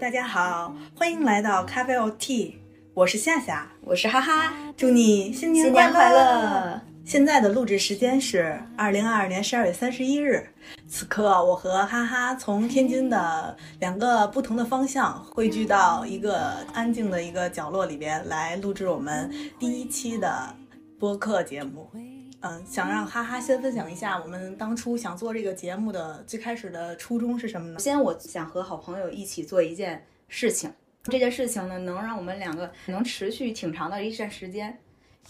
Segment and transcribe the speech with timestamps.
[0.00, 2.54] 大家好，欢迎来到咖啡 OT，
[2.94, 6.80] 我是夏夏，我是哈哈，祝你新年新年快乐！
[7.04, 10.48] 现在的录制时间是二零二二年十二月三十一日，
[10.88, 20.56] 此刻我和哈哈从天津的两个不同的方向汇聚到一个安静的一个角落里边来录制我们第一期的
[20.98, 21.90] 播客节目。
[22.42, 27.78] 嗯，想让哈哈先分享一下我们当初想做这个节目的最开始的初衷是什么呢？
[27.78, 30.72] 首先，我想和好朋友一起做一件事情，
[31.04, 34.78] 这件事情呢，能让我们两个能持续挺长的一段时间，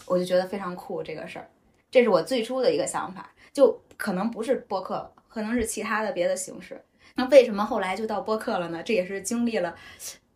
[0.05, 1.03] 我就觉得非常酷。
[1.03, 1.49] 这个事儿，
[1.91, 6.81] 这是我最初的一个想法，就可能不是播客，可能是其他的别的形式。
[7.15, 8.81] 那为什么后来就到播客了呢？
[8.81, 9.75] 这也是经历了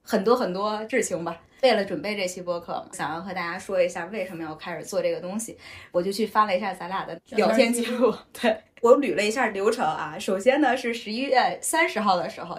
[0.05, 1.35] 很多很多事情吧。
[1.61, 5.57] 为了准备这期播客，想要和大家说一下为什么要开始做这个东西，
[5.91, 8.13] 我就去翻了一下咱俩的聊天记录。
[8.39, 12.55] 对我捋了一下流程啊，首先呢是十一月三十号的时候，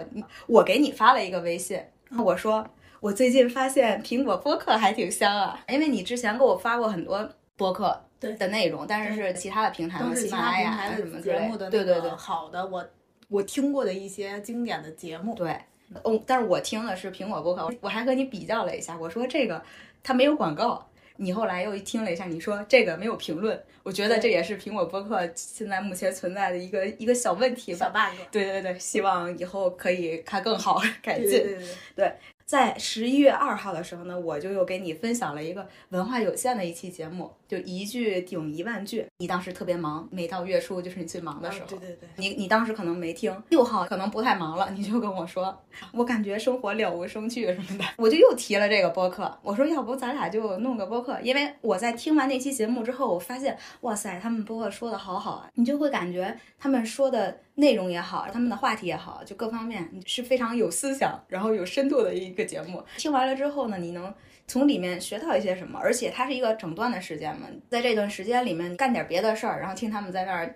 [0.47, 1.81] 我给你发了一个微信，
[2.21, 2.67] 我说
[2.99, 12.85] 我最近发现苹果播客还挺香啊，因为你之前给我发过很多播客对的内容，但是是其他的平台，喜马拉其他平雅什么之类的，节目的对对对好的，我
[13.29, 15.33] 我听过的一些经典的节目。
[15.33, 15.57] 对。
[16.03, 19.61] 哦，但是我听的是苹果播客，我还和你比较了一下，我说这个
[20.03, 27.79] 它没有广告，你后来又听了一下，你说这个没有评论，我觉得这也是苹果播客现在目前存在的一个一个小问题吧。
[27.79, 31.29] 小 bug，对对对，希望以后可以看更好 改进。
[31.29, 32.13] 对对对对，
[32.47, 39.05] 在十一月二号的时候呢，我就又给你分享了一个文化有限的一期节目，就一句顶一万句。
[39.17, 41.65] 你当时特别忙，每到月初就是你最忙的时候。
[41.65, 62.81] 啊对对对，你你当时可能没听，六号可能不太忙了，你就跟我说，我感觉生活了无生趣什么的，我就又提了这个播客，我说要不咱俩就弄个播客，因为我在听完那期节目之后，我发现哇塞，他们播客说的好好啊，你就会感觉他们说的内容也好，他们的话题也好，就各方面是非常有思想，然后有深度的一个节目。
[62.95, 64.13] 听完了之后呢，你能。
[64.49, 70.55] 从里面学到一些什么，而且它是一个整段的时间嘛，在这段时间里面干点别的事儿，然后听他们在那儿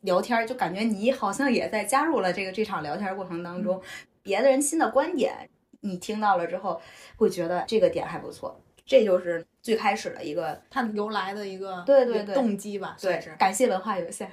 [0.00, 3.78] 聊天，就感觉你好像也在加入了这个这场聊天过程当中，
[4.22, 5.34] 别的人新的观点，
[5.82, 6.80] 你听到了之后，
[7.16, 14.30] 会觉得这个点还不错，这就是最开始的一个它由来的一个对对对动机吧，对是感谢文化有限，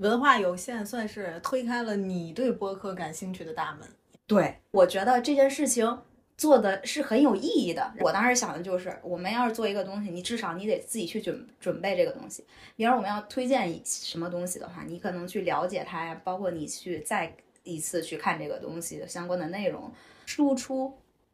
[0.00, 3.88] 文化有限，算是推开了你对播客感兴趣的大门。
[4.26, 6.00] 对我觉得这件事情。
[6.36, 7.92] 做的是很有意义的。
[8.00, 12.44] 我当时想的就是，我们要是做一个东西，你至少你得自己去准准备这个东西。
[12.76, 19.90] 比如我们要推荐什么东西的话，你可能去了解它呀，包括你去再一次去看这个东西的相关的内容，
[20.26, 20.92] 输出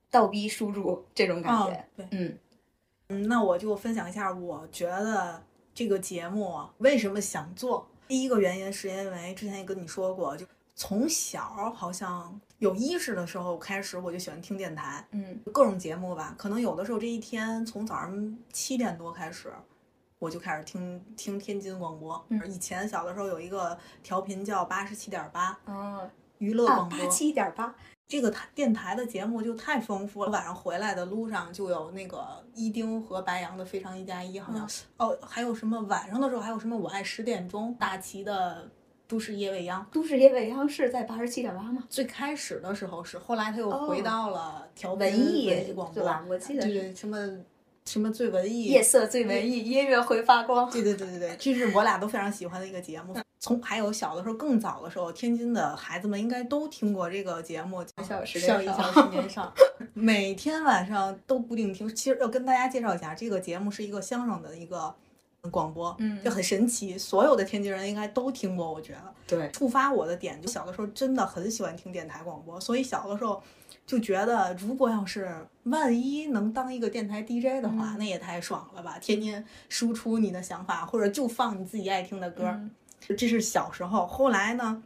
[0.09, 1.73] 倒逼输入这种感觉。
[1.73, 2.39] 哦、对，嗯
[3.09, 5.43] 嗯，那我就分享一下，我觉得
[5.75, 7.89] 这个节目为什么想做。
[8.07, 10.47] 第一个原因是因为之前也跟你说过，就
[10.77, 11.43] 从小
[11.75, 12.41] 好像。
[12.63, 16.33] 有意识的时候开始，我就喜欢听电台，嗯，各种节目吧。
[16.39, 19.53] 可能有的时候这一天从早上七点多开始，
[20.21, 22.25] 我就开始听听天津广播。
[22.29, 26.09] 嗯，以前小的时候有一个调频叫八十七点八，嗯，
[26.39, 27.75] 娱乐广播八七点八。
[28.07, 30.31] 这个台电台的节目就太丰富了。
[30.31, 38.71] 晚上回来的路上就有那个一丁和白杨的《非常一加一》，好像、嗯、哦，还有什么晚上的时候还有什么我爱十点钟，大齐的。
[39.13, 41.85] 都市夜未央，都市夜未央是在八十七点八吗？
[41.91, 46.25] 最开始的时候是，后来他又回到了调文艺广播，对吧？
[46.27, 47.19] 我记得对对，什么
[47.85, 50.71] 什么最文艺，夜色最文艺，音乐会发光。
[50.71, 53.15] 对对对对对，这是我俩都非常喜欢的一个节目。
[53.39, 59.53] 从还有小的时候更早的时候，天津的孩子们应该都听过这个节目，小时少一笑 十年少，
[59.93, 61.87] 每天晚上都固定听。
[61.95, 64.95] 其实要跟大家介绍一下，这个节目是一个相声的一个。
[65.51, 68.73] 广播，嗯，就很神奇，所有的天津人应该都听过。
[68.73, 73.43] 我觉得，对，触发我的点，就小的时候真的很喜欢听电台广播，所以小的时候
[73.85, 75.35] 就觉得，如果要是
[75.65, 78.99] 万一能当一个电台 DJ 的话，嗯、那也太爽了吧！
[79.01, 82.71] 天天输出你的想法，或者就放你自己爱听的歌，嗯、
[83.17, 84.07] 这是小时候。
[84.07, 84.81] 后来呢，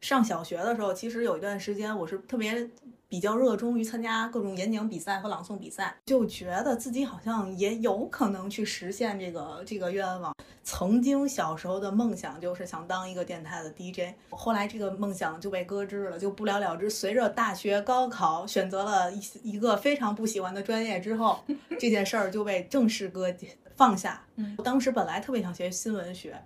[0.00, 2.68] 上小学的时候，其实有一段时间我是特别。
[3.14, 10.34] 比较热衷于参加各种演讲比赛和朗诵比赛，就觉得自己好像也有可能去实现这个这个愿望。
[10.64, 16.90] 曾经小时候的梦想就是想当一个电台的 DJ，后来这个梦想就被搁置了，就不了了之。
[16.90, 21.38] 随着大学高考选择了一一个非常不喜欢的专业之后，
[21.78, 23.32] 这件事儿就被正式搁
[23.76, 24.24] 放下。
[24.34, 26.36] 嗯，当时本来特别想学新闻学。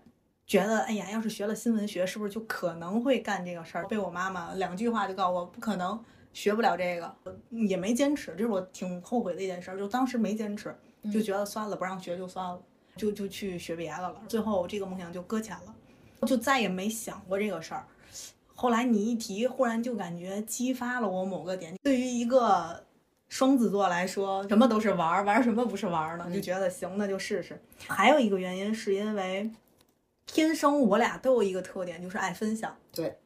[0.47, 3.87] 觉得哎呀，要是学了新闻学，是不是就可能会干这个事儿？
[3.87, 5.99] 被我妈妈两句话就告诉我不可能。
[6.39, 7.17] 学不了这个，
[7.51, 9.77] 也没坚持，这是我挺后悔的一件事。
[9.77, 10.73] 就当时没坚持，
[11.13, 12.63] 就觉得算了，不让学就算了，
[12.95, 14.23] 就就去学别的了。
[14.29, 15.75] 最后这个梦想就搁浅了，
[16.29, 17.85] 就再也没想过这个事儿。
[18.55, 21.75] 后来你一提，忽然就感觉激发了我某个点。
[21.83, 22.85] 对于一个
[23.29, 26.31] 双子座来说，什么都是玩儿，玩儿什么不是玩儿呢？
[26.33, 27.61] 就觉得行，那就试试。
[27.89, 29.51] 还有一个原因是因为
[30.25, 32.77] 天生我俩都有一个特点，就是爱分享。
[32.93, 33.19] 对。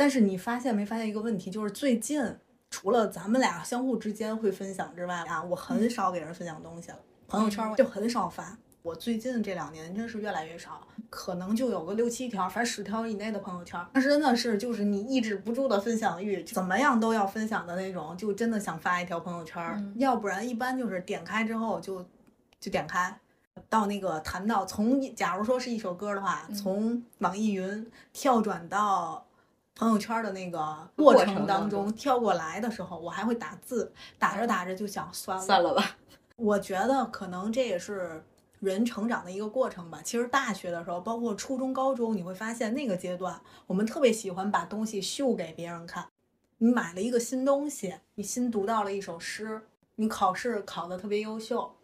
[0.00, 2.24] 但是你发现没发现一个问题，就是最近
[2.70, 6.98] 除了咱们俩相互之间会分享之外啊，我很少给人分享东西了，
[7.28, 8.56] 朋友圈就很少发。
[8.80, 13.78] 我最近这两年真是越来越少，可能就有个六七条，反正十条以内的朋友圈。
[13.92, 19.94] 但是真的是，就是你抑制不住的分享欲，怎么样都要分享的那种，就真的想发一条朋友圈。
[19.98, 22.02] 要不然一般就是点开之后就
[22.58, 23.14] 就点开，
[23.68, 29.26] 到那个谈到从，假如说是一首歌的话，从网易云跳转到
[29.74, 35.96] 朋友圈的那个过程当中跳过来的时候，我还会打字，打着打着就想算了算了吧。
[36.36, 38.24] 我觉得可能这也是。
[38.60, 40.02] 人成长的一个过程吧。
[40.04, 46.06] 其实大学的时候，包括初中、高中，你会发现那个阶段，我们特别喜欢把东西秀给别人看。
[46.58, 49.62] 你买了一个新东西，你新读到了一首诗，
[49.94, 51.74] 你考试考得特别优秀，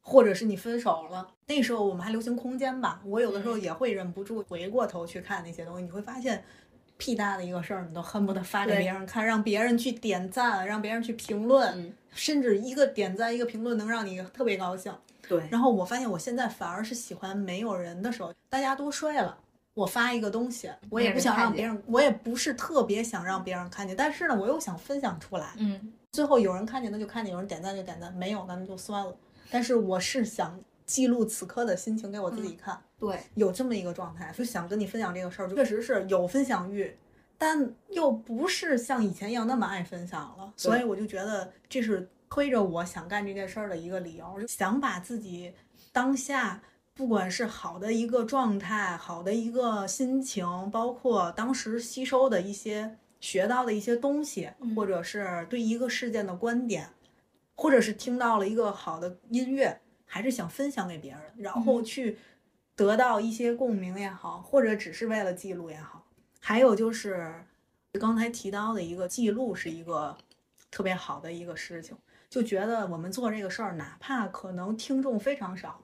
[0.00, 1.34] 或者是你分手了。
[1.48, 5.82] 那时候我们还流行空间吧，我有的时候也会忍不住回过头去看那些东西。
[5.82, 6.44] 你会发现，
[7.00, 14.94] 屁大的一个事儿，你都恨不得发给别人看，让别人去点赞，让别人去评论，甚至一个点赞、一个评论能让你特别高兴。
[15.26, 19.38] 对，然后我发现我现在反而是喜欢没有人的时候，大家都睡了，
[19.74, 29.16] 我发一个东西，我也不想让别人，我也不是特别想让别人看见，但是呢，我又想分享出来，嗯，最后有人看见那就看见，有人点赞就点赞，没有那就算了。
[29.50, 36.94] 但是我是想记录此刻的心情给我自己看，对，有这么一个状态，就想跟你分享这个事儿，确实是有分享欲，
[37.36, 42.08] 但又不是像以前一样那么爱分享了，所以我就觉得这是。
[42.32, 45.52] 推着我想干这件事儿的一个理由，想把自己
[45.90, 46.62] 当下
[46.94, 56.90] 不管是好的一个状态、好的一个心情，包括当时吸收的一些学到的一些东西，或者是对一个事件的观点，
[57.56, 62.16] 或者是听到了一个好的音乐，还是想分享给别人，然后去
[62.80, 66.02] 得到一些共鸣也好，或者只是为了记录也好。
[66.40, 67.30] 还有就是
[68.00, 70.16] 刚才提到的一个记录，是一个
[70.70, 71.94] 特别好的一个事情。
[72.30, 75.78] 就觉得我们做这个事儿，哪怕可能听众非常少，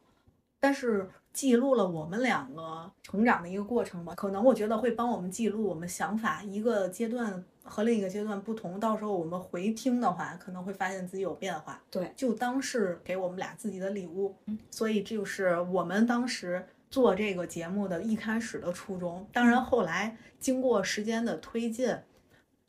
[0.59, 4.15] 但是记录了我们两个成长的一个过程吧。
[4.15, 8.81] 可能我觉得会帮我们记录我们想法一个阶段和另一个阶段不同。
[8.81, 11.83] 到时候我们回听的话，可能会发现自己有变化。
[11.91, 14.35] 对，就当是给我们俩自己的礼物。
[14.47, 19.27] 嗯，所以这就是我们当时做这个节目的一开始的初衷。
[19.33, 21.97] 当然后来经过时间的推进。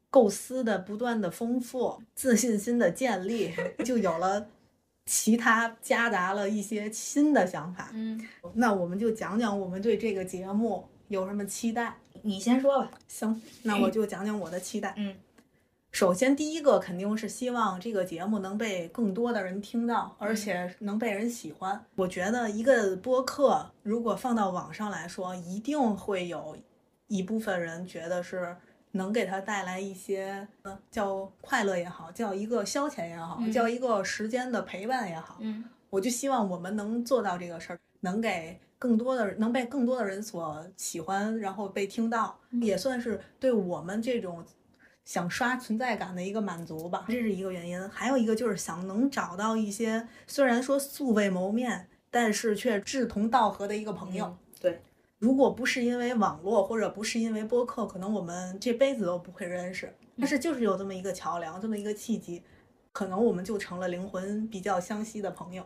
[0.10, 3.54] 构思的不断的丰富，自信心的建立，
[3.84, 4.48] 就有了
[5.06, 7.92] 其他夹杂了一些新的想法。
[7.94, 11.94] 嗯，那我们就讲讲我们对这个节目有什么期待。
[12.22, 12.90] 你先说吧。
[13.10, 14.94] 行，那我就讲讲我的期待。
[14.96, 15.14] 嗯，
[15.98, 21.84] 首先第一个肯定是希望这个节目能被更多的人听到，而且能被人喜欢。
[21.96, 26.56] 我觉得一个播客如果放到网上来说，一定会有
[27.08, 28.56] 一部分人觉得是。
[28.92, 44.44] 能给他带来一些，呃，叫快乐也好，叫一个消遣也好，叫一个时间的陪伴也好，嗯，我就希望我们能做到这个事儿，能给更多的，能被更多的人所喜欢，然后被听到，也算是对我们这种
[45.08, 47.06] 想刷存在感的一个满足吧。
[47.08, 54.36] 这是一个原因，还有一个就是想能找到一些虽然说素未谋面，但是却志同道合的一个朋友。
[54.60, 54.82] 对。
[55.18, 59.92] 如果不是因为网络，或者不是因为播客，可能我们这辈子都不会认识。
[60.18, 62.44] 但是就是有这么一个桥梁，这么一个契机，
[62.92, 65.66] 可能我们就成了灵魂比较相吸的朋友。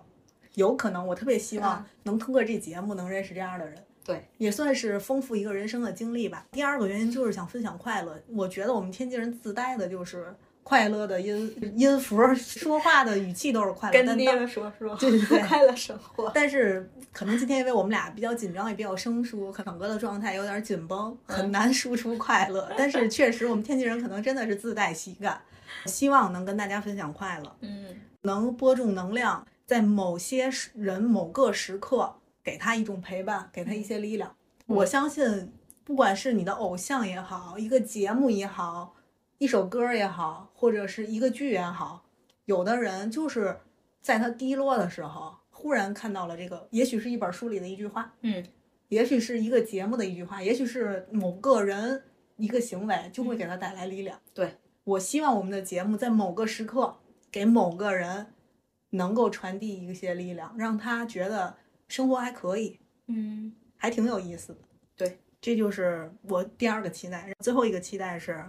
[0.53, 3.83] 有可能，我特别希望能通过这节目能认识这样的人。
[4.03, 6.45] 对，也算是丰富一个人生的经历吧。
[6.51, 8.19] 第二个原因就是想分享快乐。
[8.29, 10.35] 我觉得我们天津人自带的就是。
[10.63, 14.05] 快乐的音音符， 说话的语气都是快乐。
[14.05, 16.31] 跟爹说说，对对对， 快乐生活。
[16.35, 22.71] 但是可能今天因为我们俩比较紧张，也比较生疏，整个的状态有点紧绷，很难输出快乐。
[22.77, 25.41] 但是确实，我们天津人可能真的是自带喜感，
[25.87, 27.87] 希望能跟大家分享快乐，嗯，
[28.21, 34.35] 能播种能量，在某些人某个时刻给他一种陪伴，给他一些力量。
[34.65, 35.51] 我相信，
[35.83, 38.95] 不管是你的偶像也好，一个节目也好。
[39.37, 42.05] 一首歌也好，或者是一个剧也好，
[42.45, 43.57] 有的人就是
[43.99, 48.45] 在他低落的时候，忽然看到了这个，也许是一本书里的一句话，嗯，
[48.89, 52.03] 也许是一个节目的一句话，也许是某个人
[52.37, 54.19] 一个行为，就会给他带来力量。
[54.31, 56.99] 对我希望我们的节目在某个时刻
[57.31, 58.27] 给某个人
[58.91, 61.55] 能够传递一些力量，让他觉得
[61.91, 64.59] 生活还可以，嗯，还挺有意思的。
[64.95, 67.33] 对，这就是我第二个期待。
[67.41, 68.41] 最后一个期待是，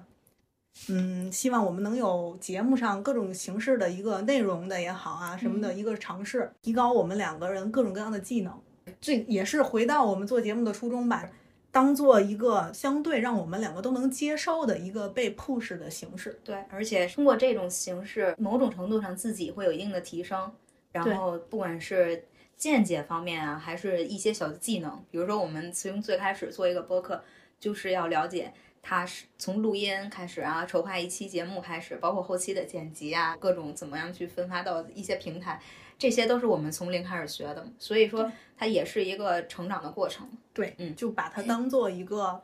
[0.88, 8.56] 嗯，希望我们能有节目上各种形式的一个内容的也好啊，什么的一个尝试，提高我们两个人各种各样的技能。
[9.00, 11.28] 这也是回到我们做节目的初衷吧，
[11.72, 16.38] 当做一个相对让我们两个都能接受的一个被 push 的形式。
[16.44, 20.52] 对，而且通过这种形式，某种程度上自己会有一定的提升。
[20.92, 22.22] 然后不管是
[22.56, 27.22] 见解方面啊，还是一些小的技能，比如说我们从最开始做一个播客，
[27.58, 35.60] 就是要了解它是从录音开始啊，筹划一期节目开始，包括后期的剪辑啊，各种怎么样去分发到一些平台，
[35.98, 37.66] 这些都是我们从零开始学的。
[37.78, 40.28] 所以说，它也是一个成长的过程。
[40.52, 42.40] 对，嗯，就把它当做一个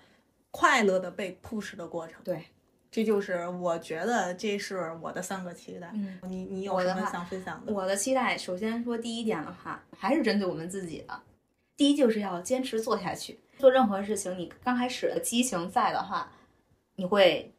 [0.50, 2.20] 快乐的被 push 的过程。
[2.24, 2.46] 对。
[2.90, 5.90] 这就是我觉得这是我的三个期待。
[5.92, 7.72] 嗯，你你有什么想分享的？
[7.72, 11.20] 我的期待，首先说第一点的话，还是针对我们自己的。
[11.76, 16.32] 第一就是要坚持做下去，做任何事情，你刚开始的激情在的话，
[16.96, 17.54] 你会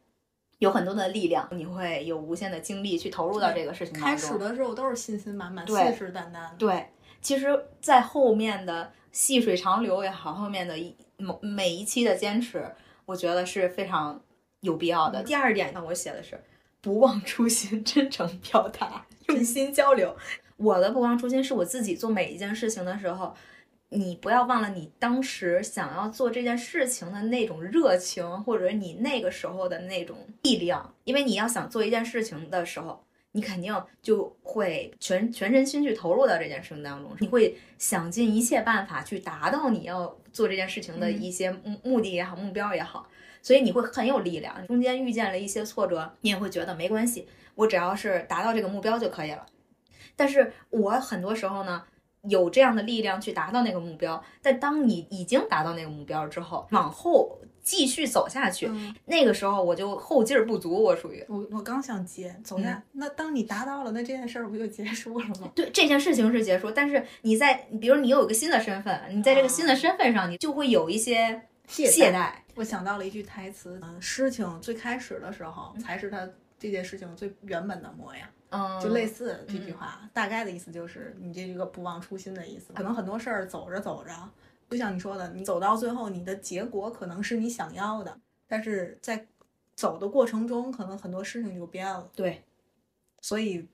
[0.58, 4.10] 有很多的力量，你会有无限的精力去投入到这个事情当中。
[4.10, 6.56] 开始的时候都是信心满满、信誓旦旦。
[6.58, 6.88] 对，
[7.22, 12.68] 其实，在后面的细水长流也好，后面的一每每一期的坚持，
[13.06, 14.20] 我觉得是非常。
[14.60, 15.22] 有必要的。
[15.22, 16.38] 第二点呢，我写的是
[16.80, 20.16] 不忘初心，真诚表达，用心交流。
[20.56, 23.34] 我的不忘初心是我自己做每一件事情的时候，
[23.88, 30.94] 你不要忘了你当时想要做这件事情的那种热情，或者你那个时候的那种力量。
[31.04, 33.02] 因为你要想做一件事情的时候，
[33.32, 43.06] 你肯定就会全全身心去投入到这件事情当中，你会想尽一切办法去达到你要做这件事情的一些目目的也好，目标也好。
[43.42, 49.46] 所以你会很有力量，中间遇见了一些挫折，你也会觉得没关系，我只要是达到这个目标就可以了。
[50.14, 51.84] 但是我很多时候呢，
[52.24, 58.70] 有这样的力量去达到那个目标，但当你已经达到那个目标之后，往后继续走下去，
[59.06, 61.24] 那个时候我就后劲儿不足，我属于。
[61.28, 65.50] 我我刚想接走下，那当你达到了，那这件事儿不就结束了吗？
[65.54, 71.42] 对，这件事情是结束，但是你在，比如你有一个新的身份，你在这个新的身份上，你就会有一些。
[71.70, 82.72] 懈怠，我想到了一句台词，嗯，事情最开始的时候才是他这件事情最原本的模样，嗯，就类似这句话，大概的意思就是你这个不忘初心的意思。
[82.72, 84.10] 可能很多事儿走着走着，
[84.70, 89.26] 就像你说的，你走到最后，你的结果可能是你想要的，但是在
[89.74, 92.08] 走的过程中，可能很多事情就变了。
[92.14, 92.42] 对，
[93.20, 93.66] 所以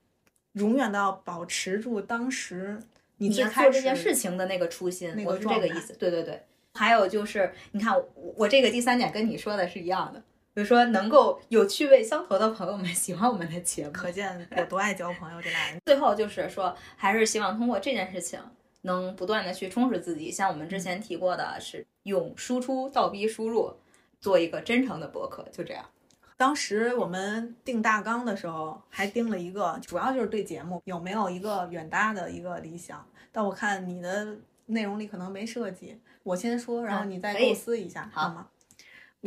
[0.53, 2.81] 永远都要保持住当时
[3.17, 5.93] 你做这件事情的那个初心，我是这个意思。
[5.93, 6.43] 对对对。
[6.73, 10.19] 还有就是，你看我这个第三点跟你说的是一样的，
[10.53, 15.41] 比如说能够有趣味相投的朋友们喜欢我们的节目，可见有多爱交朋友。
[15.41, 18.39] 这俩人最后就是说，还是希望通过这件事情，
[18.87, 20.31] 能不断的去充实自己。
[20.31, 23.75] 像我们之前提过的是，用输出倒逼输入，
[24.19, 25.85] 做一个真诚的博客，就这样。
[26.35, 33.05] 当时我们定大纲的时候，还定了一个，主要就是对节目有没有一个远大的一个理想。
[33.31, 34.35] 但我看你的
[34.67, 35.99] 内容里可能没设计。
[36.23, 38.47] 我先说，然后你再构思一下，好吗？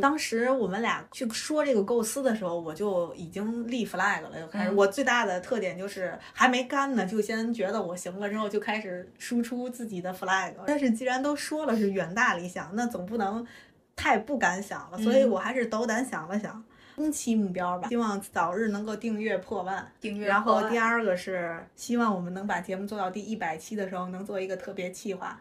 [0.00, 4.70] 当时我们俩去说这个构思的时候，我就已经立 flag 了，就开始。
[4.73, 10.54] 我最大的特点就是还没干呢，就先觉得我行了，之后就开始输出自己的 flag。
[10.66, 13.44] 但是既然都说了是远大理想，那总不能
[13.97, 19.90] 太不敢想了，所以我还是斗胆想了想，中期目标吧，希望早日能够订阅破万。
[20.00, 20.28] 订阅。
[20.28, 25.40] 然后第二个是希望我们能把节目做到第一百期的时候，能做一个特别企划。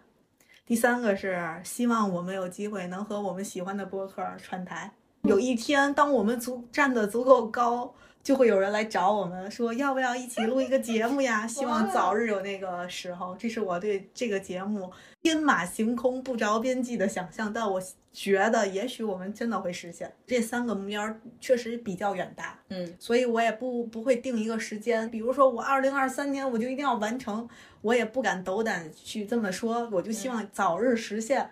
[0.69, 4.98] 第三个是希望我们有机会能和我们喜欢的播客串台。
[5.23, 11.45] 有一天，当我们足站得足够高，就会有人来找我们说要不要一起录一个节目呀？
[11.47, 13.35] 希望早日有那个时候。
[13.37, 14.89] 这是我对这个节目
[15.21, 20.11] 天马行空、不着边际的想象，但我觉得也许我们真的会实现。
[20.25, 27.47] 这三个目标确实比较远大，嗯，所以我也不不会定一个时间，比如说我二零二三年我就一定要完成。
[27.81, 31.49] 我也不敢斗胆去这么说，我就希望早日实现，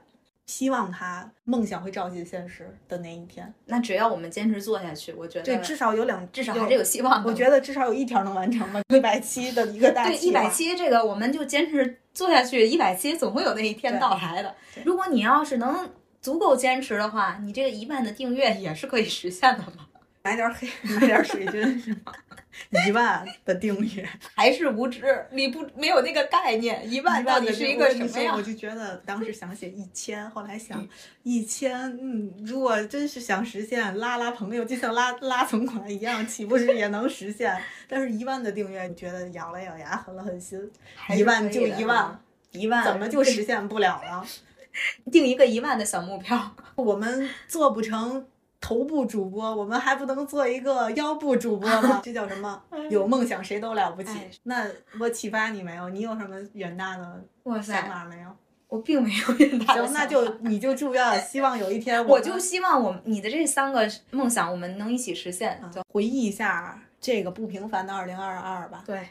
[0.48, 3.54] 希望他梦想会照进现实的那一天。
[3.66, 7.30] 那只要我们坚持做下去，我觉得对，至少有两，至少还是有希望的。
[7.30, 14.56] 我觉得至少有一条能完成吧，一百七的一个大对，一百七这个我们就坚持做下去，一百七总会有那一天到来的。
[14.84, 15.90] 如果你要是能
[16.22, 19.87] 足够坚持的话，你这个一万的订阅也是可以实现的嘛。
[20.28, 22.12] 买点黑，买点水军是吗？
[22.86, 24.06] 一万的订阅
[24.36, 25.26] 还是无知？
[25.32, 28.34] 你不没有那个概念，一万到底是一个什么呀？
[28.36, 30.86] 我就觉得当时想写一千，后来想
[31.24, 37.58] 一千，嗯，如果真是想实现，拉拉朋友就像拉拉存款一样，岂不是也能实现？
[37.88, 40.60] 但是一万的订阅，你觉得咬了咬牙，狠了狠心，
[41.16, 42.20] 一万就一万，
[42.52, 44.26] 一万怎么就实现不了了？
[45.10, 46.56] 定一个一万的小目标。
[46.76, 48.28] 我们做不成
[48.60, 52.02] 头部主播，我们还不能做一个腰部主播吗？
[52.04, 52.62] 这叫什么？
[52.90, 54.10] 有梦想谁都了不起。
[54.18, 54.68] 哎那
[55.00, 55.90] 我启发你没有？
[55.90, 58.30] 你有什么远大的哇想塞，法没有？
[58.68, 65.52] 我并没有远大的行，那就你就祝愿，希望有一天我们就希望我你的这三个梦想，我们能一起实现。
[65.62, 68.84] 啊回忆一下这个不平凡的二零二二吧。
[68.86, 69.10] 对，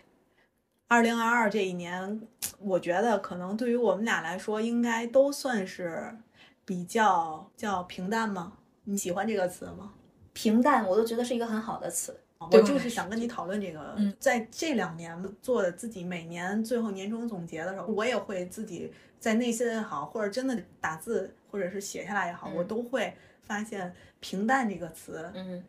[0.88, 2.20] 二零二二这一年，
[2.60, 6.14] 我觉得可能对于我们俩来说，应该都算是
[6.66, 8.52] 比较叫平淡吗？
[8.86, 9.92] 你喜欢这个词吗？
[10.32, 12.18] 平淡我都觉得是一个很好的词。
[12.38, 25.64] 我就是想跟你讨论这个，嗯在这两年做的自己每年最后年终总结的时候，我也会自己在内心也好，或者真的打字，或者是写下来也好，嗯我都会发现“平淡”这个词嗯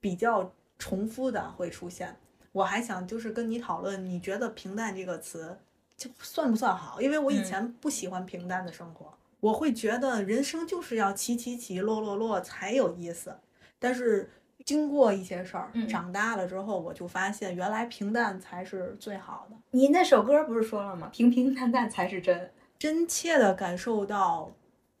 [0.00, 2.16] 比较重复的会出现。
[2.52, 5.58] 我还想就是跟你讨论，你觉得“平淡”这个词
[5.96, 7.00] 就算不算好？
[7.00, 9.12] 因为我以嗯前不喜欢平淡的生活，
[9.42, 13.34] 我会觉得人生就是要起起起落落落才有意思。
[13.78, 14.30] 但是
[14.64, 21.08] 经过一些事儿，嗯长大了之后，我就发现原来平淡才是最好的，你那首歌不是说了吗？
[21.12, 22.50] 平平淡淡才是真。
[22.78, 24.50] 真切的感受到。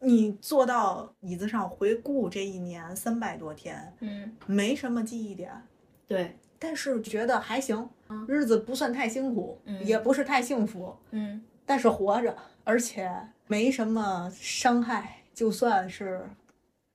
[0.04, 5.52] 你坐到椅子上回顾这一年三百多天，嗯，没什么记忆点，
[6.08, 7.88] 对，但是觉得还行，
[8.26, 13.08] 日子不算太辛苦，嗯也不是太幸福，嗯但是活着，而且
[13.52, 16.26] 没什么伤害，就算是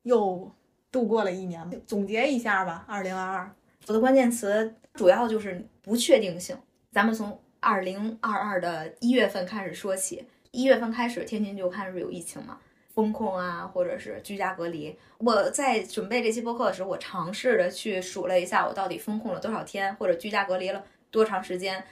[0.01, 0.51] 又
[0.91, 1.69] 度过了一年。
[1.85, 3.51] 总结一下吧，二零二二，
[3.85, 6.57] 我的关键词主要就是不确定性。
[6.91, 12.57] 咱们从二零二二的一月份开始说起，一月份开始，天津就开始有疫情嘛，
[12.89, 14.97] 风控啊，或者是居家隔离。
[15.19, 21.83] 我在准备这期播客的时候，我尝试着去数了一下，我到底风控了多少天，或者居家隔离了多长时间。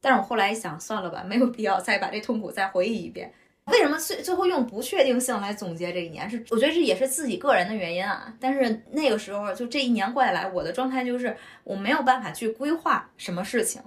[0.00, 3.30] 但是我后来一想，算了吧，没有必要再把这痛苦再回忆一遍。
[3.72, 6.28] 为什么最最后用不确定性来总结这一年？
[6.30, 8.32] 是我觉得这也是自己个人的原因啊。
[8.38, 13.82] 但是那个时候，就这一年过来，我的状态就是我没有办法去规划什么事情，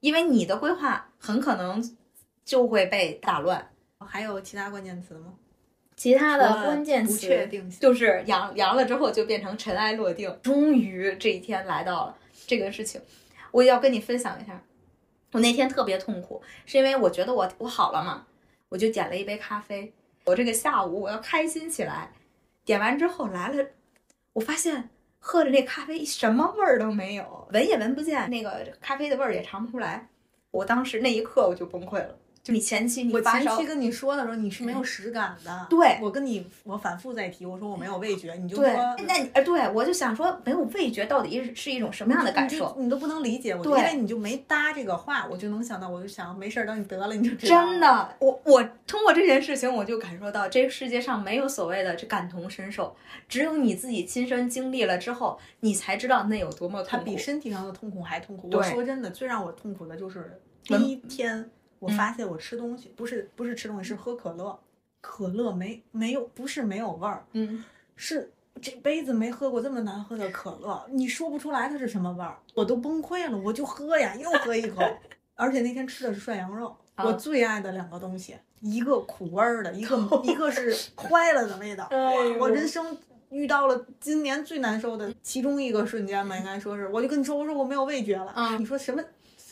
[0.00, 1.82] 因为你的规划很可能
[2.44, 3.68] 就会被打乱。
[3.98, 5.34] 还有其他关键词吗？
[5.96, 12.16] 其他的关键词确定性，就是阳阳了之后就变成尘埃落定，终于这一天来到了。
[12.46, 13.00] 这个事情，
[13.50, 14.62] 我也要跟你分享一下。
[15.32, 18.24] 我那天特别痛苦，是因为我觉得我我好了嘛，
[18.68, 19.92] 我就点了一杯咖啡。
[20.24, 22.10] 我这个下午我要开心起来，
[22.64, 23.64] 点完之后来了，
[24.32, 30.08] 我发现喝的那咖啡什么味儿都没有，闻也闻不见，那个咖啡的味儿也尝不出来。
[30.50, 32.18] 我当时那一刻我就崩溃了。
[32.46, 35.66] 就你前期你我前期，跟你说的时候，你是没有实感的。
[35.68, 38.64] 对我跟你，我反复在提，我说我没有味觉，你就说，
[39.08, 42.76] 那你呃，对我就想说，没有味觉到底是是一种什么样的感受？
[42.78, 47.64] 你都不能理解我，因为你就没搭这个话，我就能想到，我就想没事儿，等你得了你就知道。
[47.66, 52.94] 真的，我我通过这件事情，我就感受到这个世界上没有所谓的这感同身受，
[53.28, 57.18] 只有你自己亲身经历了之后，你才知道那有多么它比痛苦。
[57.20, 58.48] 身体上的痛苦还痛苦。
[58.52, 64.58] 我说真的，最让我痛苦的就是第一天，我发现我吃东西、不是不是吃东西，是喝可乐，
[65.00, 67.62] 可乐没没有不是没有味儿，嗯，
[67.96, 74.82] 是这辈子没喝过这么难喝的可乐，你说不出来它是什么味儿，我都崩溃了，我就喝呀，又喝一口，
[75.34, 82.96] 而且那天吃的是涮羊肉，啊我最爱的两个东西，一个苦味儿的，一个 一个是坏了的味道，哎我人生。
[83.30, 88.32] 遇到了今年最难受的其中一个瞬间吧，应该说是，我就跟你说，我说我没有味觉了。
[88.36, 89.02] 嗯你说什么？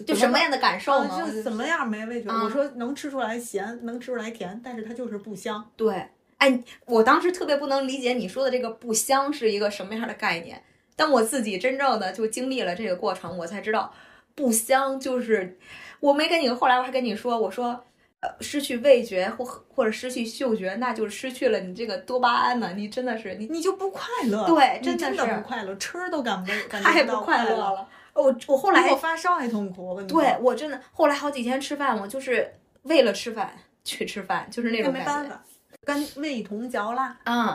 [0.02, 1.16] 就什么样的感受啊嘛？
[1.16, 2.30] 我就就怎么样没味觉？
[2.30, 5.70] 啊我说能吃出来咸，能吃出来甜，但是它就是不香。
[5.76, 10.62] 对，哎，我当时特别不能理解你说的这个不香是一个什么样的概念。
[10.96, 13.92] 当我自己真正的就经历了这个过程，我才知道，
[14.34, 15.58] 不香就是
[16.00, 17.84] 我没跟你，后来我还跟你说，我说。
[18.20, 22.72] 呃，失去味觉或或者失去嗅觉，那就是失去了你这个多巴胺呢。
[22.74, 27.58] 你真的是你你就不快乐，对你真真的是不快乐，吃都感不感觉太不到快乐乐。
[27.58, 27.88] 了。
[28.14, 30.20] 我我后比来我发烧还痛苦，我跟你说。
[30.20, 35.10] 对我真的后来好几天吃饭，我就是为了吃饭去吃饭，就是那那种感觉。
[35.10, 35.44] 没办法，
[35.84, 37.16] 跟味同嚼蜡。
[37.24, 37.46] 嗯，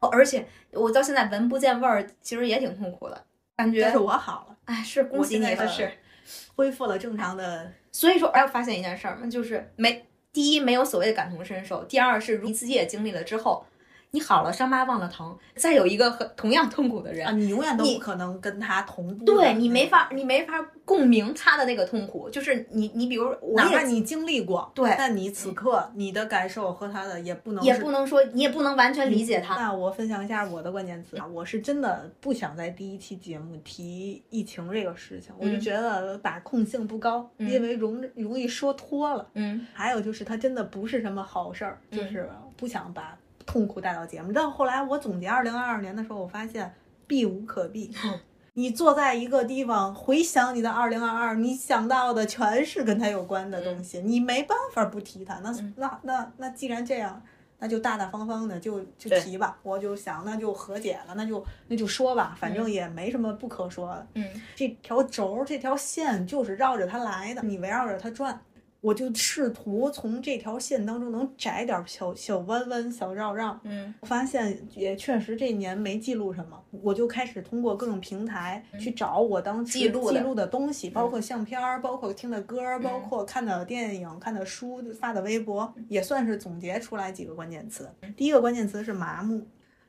[0.00, 3.24] 哦而且我到现在闻不见味儿，其实也挺痛苦的，
[3.56, 5.90] 感觉但是我好了，哎，是恭喜你了是。
[6.54, 7.72] 恢复了正常的。
[7.90, 13.64] 所以说，哎，我发现一件事儿嘛，就是没第一没有所谓的感同身受，第二是如你自己也经历了之后，
[14.10, 19.24] 你好了，伤疤忘了疼，再有一个和同样痛苦的人，啊，你永远都不可能跟他同步。
[19.26, 39.28] 对你没法，你没法共鸣他的那个痛苦，就是你你比如我哪怕你经历过，对但你此刻你的感受和他的也不能也不能说你也不能完全理解他，那我分享一下我的关键词啊，我是真的不想在第一期节目提疫情这个事情，我就嗯觉得把控性不高，嗯因为容容易说脱了。
[39.34, 43.14] 嗯还有就是他真的不是什么好事儿，就嗯是不想把
[43.48, 44.30] 痛苦带到节目。
[44.30, 46.72] 但后来我总结二零二二年的时候，我发现
[47.06, 47.90] 避无可避。
[48.52, 55.38] 你坐在一个地方，回想你的二零二二，你想到的全是跟他有关的东西，你没办法不提他。
[55.38, 57.22] 那那那那，既然这样，
[57.60, 59.56] 那就大大方方的就就提吧。
[59.62, 64.06] 我就想，那就和解了，那就那就说吧，反正也没什么不可说的。
[64.14, 68.38] 嗯，这条轴，这条线就是绕着它来的，你围绕着它转。
[68.80, 73.58] 我就试图从这条线当中能窄点小小弯弯、小绕绕。
[73.64, 87.90] 嗯，我发现也确实这年没记录什么，我就开始通过各种平台去找我当时记录的东西，包括相片儿，包括听的歌，包括看的电影、看的书、发的微博，也算是总结出来几个关键词。
[88.16, 89.44] 第一个关键词是麻木，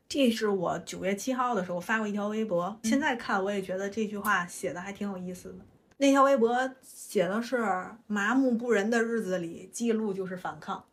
[0.08, 5.60] 这是我九月七号的时候发过一条微博，现在看我也觉得这句话写的还挺有意思的。
[6.02, 7.58] 那条微博写的是
[8.08, 10.86] “麻木不仁的日子里，记录就是反抗”。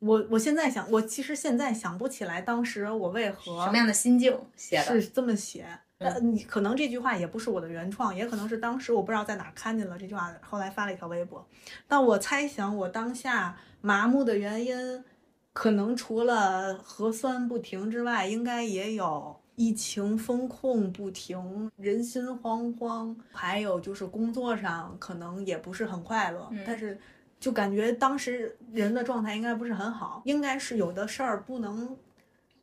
[0.00, 5.66] 我我现在想，我其实现在想不起来当时我为何什么样的心境写的，是这么写。
[5.98, 11.46] 呃，你可能这句话也不是我的原创，也可能是当时我不知道在哪看见了这句话，后来发了一条微博。
[11.86, 15.04] 但我猜想，我当下麻木的原因，
[15.52, 19.40] 可能除了核酸不停之外，应该也有。
[19.56, 26.98] 疫情风控不停，人心惶惶，还有就是工作上可能也不是很快乐，但是
[27.40, 31.96] 就感觉当时人的状态应该不是很好，应该是有的事儿不能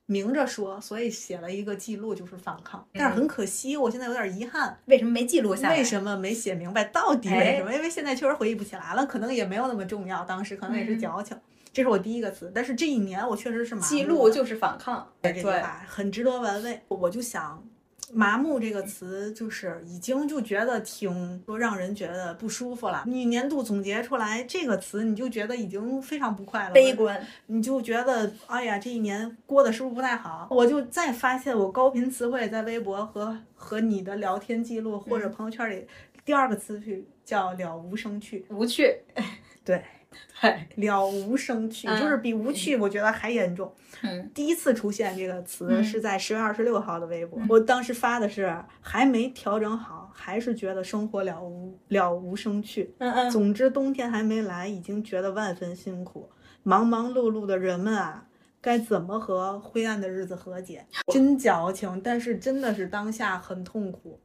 [0.06, 2.86] 明着说，所以写了一个记录，就是反抗。
[2.94, 5.78] 但是很可惜，我现在有点遗憾，为什么没记录下来？
[5.78, 7.74] 为什么没写明白到底为什么？
[7.74, 11.36] 因为现在确实回忆不起来了，可能也没有那么重要，当时可能也是矫情。
[11.74, 13.88] 这是我第一个词，但是这一年我确实是麻木。
[13.88, 16.80] 记录就是反抗，这句话很值得玩味。
[16.88, 17.68] 我就想，
[18.14, 23.04] 麻木这个词就是已经就觉得挺说让人觉得不舒服了。
[23.08, 30.48] 你年度总结出来这个词，你就觉得已经非常不快乐、悲观，你就觉得哎呀，这一年过得是不是不太好？
[30.52, 35.88] 我就再发现我高频词汇在微博和和你的聊天记录或者朋友圈里，
[36.24, 38.96] 第二个词句叫了无生趣，无趣，
[39.66, 39.84] 对。
[40.42, 43.74] 对，了无生趣，就是比无趣，我觉得还严重。
[44.02, 52.94] 嗯，第一次出现这个词是在十月二十六号的微博，我当时发的是还没调整好，还是觉得生活了无了无生趣。
[52.98, 56.30] 嗯嗯，总之冬天还没来，已经觉得万分辛苦。
[56.64, 58.26] 忙忙碌碌的人们啊，
[58.62, 60.86] 该怎么和灰暗的日子和解？
[61.12, 64.20] 真矫情，但是真的是当下很痛苦，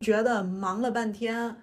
[0.00, 1.56] 觉得忙了半天。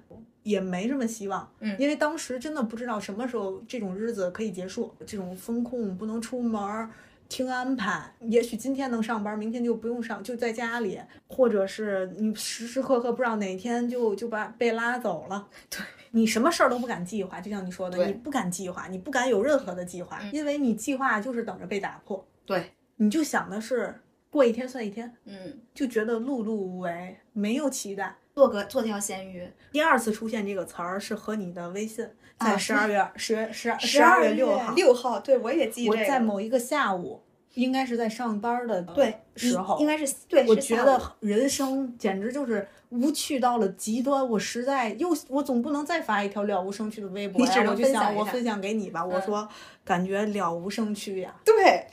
[0.49, 6.89] 也没什么希望，嗯，因为当时真的不知道什么时候这种日子可以结束，这种风控不能出门，
[7.27, 15.79] 听安排，也许今天能上班，明天就不用上，就在家里，或者是你时时刻刻不知道哪天就就把被拉走了， 对。
[16.12, 23.93] 你什么事儿都不敢计划，就像你说的，你不敢计划，你不敢有任何的计划，因为你计划就是等着被打破，对，你就想的是
[24.31, 28.15] 过一天算一天，嗯，就觉得碌碌无为，没有期待。
[28.39, 29.45] 做个做条咸鱼。
[29.69, 37.21] 第二次出现这个词儿是和你的微信，在十二月十月十十二月六号六号，对我也记我在某一个下午，
[37.56, 40.47] 应该是在上班的对时候，应该是对。
[40.47, 49.45] 我觉得人生简直就是无趣到了极端，我实在又我总不能再发一条了无生趣的微博呀，我就想我分享给你吧，我说
[49.84, 51.36] 感觉了无生趣呀。
[51.43, 51.86] 对，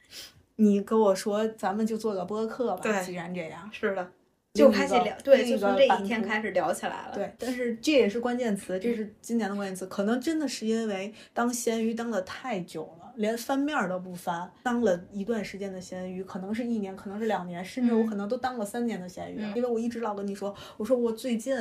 [0.56, 4.06] 你跟我说咱们就做个播客吧，既然这样，是的。
[4.54, 7.12] 就开始聊，对，就从这一天开始聊起来了。
[7.12, 9.84] 对，但是这也是关键词，这是今年的关键词。
[9.88, 19.40] 可能真的是因为当咸鱼当的太久了，连翻面都不翻，当了一段时间的咸鱼，可能是一年，可能是两年，甚至我可能都当了三年的咸鱼。
[19.56, 21.56] 因为我一直老跟你说，我说我最近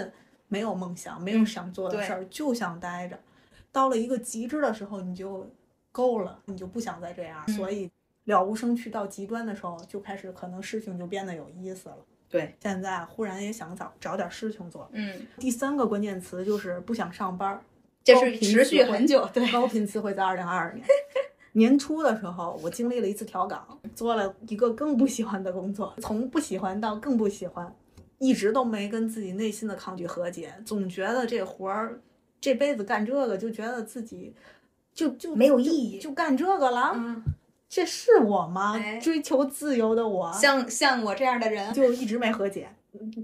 [0.48, 3.20] 没有梦想，没有想做的事儿，就想待着。
[3.72, 5.50] 到了一个极致的时候，你就
[5.92, 7.48] 够了，你就不想再这样。
[7.48, 7.90] 所以
[8.26, 11.98] 了无生趣到极端的时候，就开始可能事情就变得有意思了。
[12.34, 14.90] 对，现在忽然也想找找点事情做。
[14.92, 17.62] 嗯，第三个关键词就是不想上班，
[18.04, 19.30] 这是持续很久。
[19.32, 20.84] 对，高频词汇在二零二二年
[21.54, 27.72] 年初的时候，我经历了一次调岗，做了一个更不喜欢的工作，从不喜欢到更不喜欢，
[28.18, 32.02] 一直都没跟自己内心的抗拒和解，总觉得这活儿
[32.42, 34.34] 这辈子干这个就觉得自己
[34.96, 36.94] 就就没有意义，就干这个了。
[36.96, 37.24] 嗯。
[37.74, 38.80] 这是我吗？
[39.02, 42.70] 追求自由的我，像像我这样的人，就一直没和解。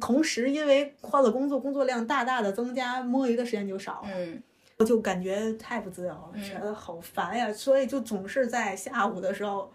[0.02, 4.08] 同时，因为换了工作，工作量大大的增加，摸鱼的时间就少了。
[4.12, 4.42] 嗯，
[4.80, 7.54] 我就感觉太不自由了，觉得好烦呀。
[7.54, 9.72] 所以就总是在下午的时候，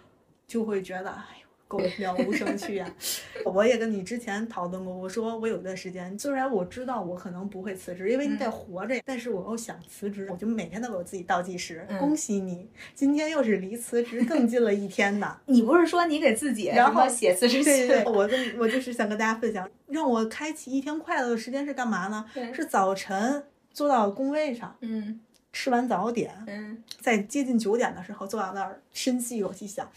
[0.49, 2.95] 就会觉得，哎呦，够了无生趣啊！
[3.45, 11.87] 我也跟你之前讨论过，我说我有一段时间，虽然我知道我可能不会辞职，因为你得活着，但是我又想辞职，我就每天都给我自己倒计时。
[11.99, 15.37] 恭喜你，今天又是离辞职更近了一天呢。
[15.47, 17.65] 你不是说你给自己然后写辞职信？
[17.65, 22.25] 对对对，我跟我就是想跟大家分享，让我开启一天快乐的时间是干嘛呢？
[22.53, 25.21] 是早晨坐到工位上，嗯，
[25.53, 29.89] 吃完早点，嗯，在接近九点的时候坐到那儿，深吸一口气，想。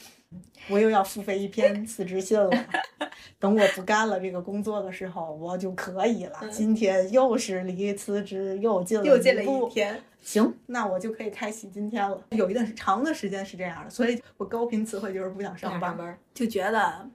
[0.70, 2.50] 我又要付费一篇辞职信了，
[3.40, 6.40] 等我不干了这个工作的时候，我就可以了。
[6.52, 12.22] 今天又是离辞职又近了又近了一天，行，那我就可以开启今天了。
[12.32, 17.10] 有一段长的时间是这样的，所以我高频词汇就是不想上班，就觉得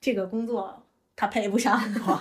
[0.00, 0.81] 这个工作
[1.16, 2.20] 他配不上我。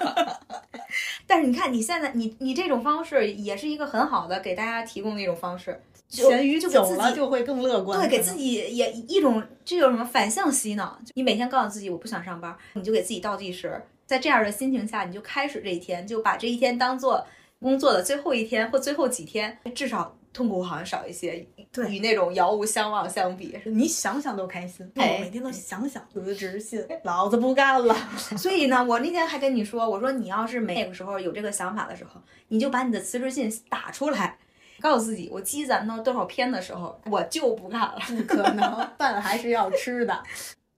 [1.25, 5.81] 但是你看，你现在你你这种方式也是一个很好的给大家提供的一种方式。
[6.09, 10.99] 咸鱼走了就会更乐观，对，给自己也一种这叫什么反向洗脑。
[11.13, 17.25] 你每天告诉自己我不想上班，你就给自己倒计时，在这样的心情下，你就开始这一天，就把这一天当做
[17.61, 21.47] 工作的最后一天或最后几天，至少痛苦好像少一些。
[21.71, 24.91] 对，与那种遥无相望相比，你想想都开心。
[24.95, 27.95] 我每天都想想辞职信，老子不干了。
[28.37, 34.37] 所以呢，我那天还跟你说，我说你要是没那个时候有这个想法的时候，你就把你的辞职信打出来。
[34.81, 37.95] 告诉自己，我积攒到多少篇的时候，我就不干了。
[38.07, 40.23] 不可能， 饭还是要吃的。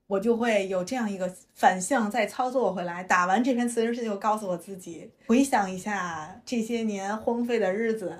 [0.07, 3.01] 我就会有这样一个反向再操作回来。
[3.01, 8.15] 打完这篇辞职信，就告诉我自己，回想一下这些年荒废的日子，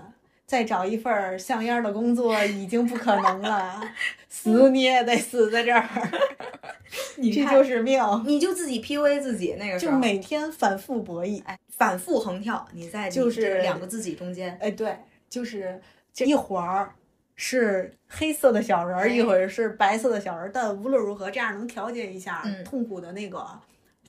[0.46, 3.82] 再找一份像样的工作已经不可能了。
[4.30, 5.88] 死你也得死在这儿。
[7.18, 8.02] 你这就是命。
[8.26, 12.68] 你就自己 PUA 自己，那个就每天反复博弈，哎，反复横跳。
[12.74, 14.98] 你在就是两个自己中间，哎，对。
[15.30, 15.82] 就是
[16.14, 16.94] 这一会儿
[17.36, 23.44] 是黑色的小人儿，一会儿是白色的小人儿，但无论如何，这样能调节一下痛苦的那个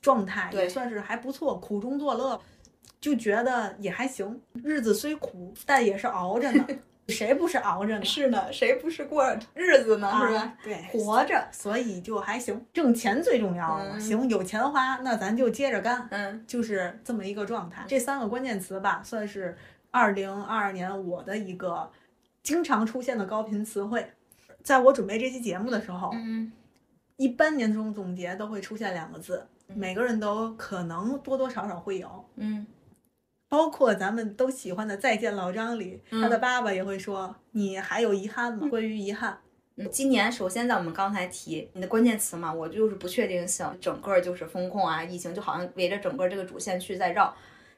[0.03, 1.57] 状态，也算是还不错。
[1.57, 2.39] 苦中作乐，
[3.05, 4.41] 就觉得也还行。
[4.63, 6.67] 日子虽苦，但也是熬着呢。
[7.09, 8.05] 谁不是熬着呢？
[8.07, 10.11] 是呢，谁不是过日子呢？
[10.27, 10.57] 是吧？
[10.65, 12.65] 对，活着，所以就还行。
[12.73, 16.09] 挣钱最重要了，行，有钱花，那咱就接着干。
[16.11, 17.85] 嗯，就是这么一个状态。
[17.87, 19.55] 这三个关键词吧，算是。
[19.91, 21.89] 二零二二年我的一个
[22.43, 24.11] 经常出现的高频词汇，
[24.63, 26.51] 在我准备这期节目的时候，嗯，
[27.17, 32.67] 一般年终总结都会出现两个字，每个人都可能多多少少会有，嗯，
[33.55, 39.39] 包括咱们都喜欢的《再见老张》里，他的爸爸也会说：“你还有遗憾吗？”关于遗憾，
[39.77, 47.33] 嗯，今年首先在我们刚才提你的关键词嘛，我就是不确定性，整个就是风控啊，疫情就好像围着整个这个主线去在绕。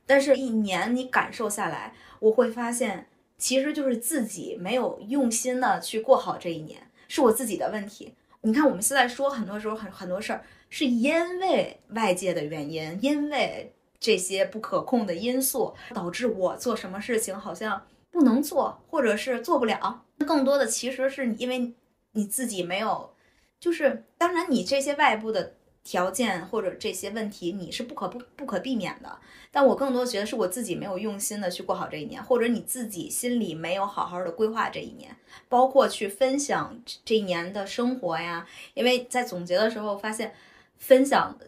[0.06, 8.14] 但是，一年你感受下来，我会发现，其实就是自己没有用心的去过好这一年，是我自己的问题。
[8.40, 13.74] 你看，我们现在说很多时候很很多事儿，是因为外界的原因，因为
[14.06, 20.04] 这些不可控的因素，导致我做什么事情好像不能做，或者是做不了。
[20.24, 21.74] 更多的其实是因为
[22.12, 23.10] 你自己没有，
[23.58, 25.54] 就是当然你这些外部的。
[25.86, 29.18] 条件或者这些问题，你是不可不不可避免的。
[29.52, 35.16] 但我更多觉得是我自己没有用心的去过好这一年，或者你自己心里没有好好的规划这一年，
[35.48, 38.44] 包括去分享这一年的生活呀。
[38.74, 40.34] 因为在总结的时候发现，
[40.76, 41.38] 分享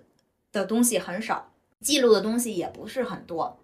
[0.52, 1.47] 的东西很少，
[1.80, 3.58] 记录的东西也不是很多，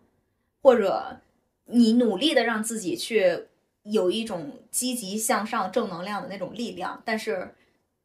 [0.63, 1.21] 或者
[1.67, 3.47] 你努力的让自己去
[3.83, 7.55] 有一种积极向上、正能量的那种力量，但是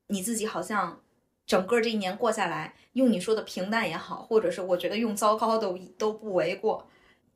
[0.07, 0.99] 你自己好像。
[1.49, 6.87] 整个这一年过下来，用你说的平淡也好，或者是我觉得用糟糕都都不为过。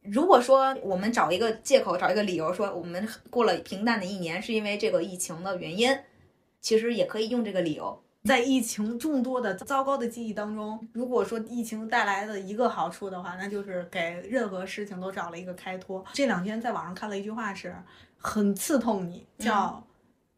[0.03, 5.97] 如果说我们找一个借口，找一个理由说我们过了平淡的一年，是因为这个疫情的原因，
[6.61, 8.02] 其实也可以用这个理由。
[8.23, 16.03] 在疫情众多的糟糕的记忆当中，如果说疫情带来的一个好处的话，那就是给任何事情都找了一个开脱。
[16.13, 17.75] 这两天在网上看了一句话，是
[18.17, 19.83] 很刺痛你，叫。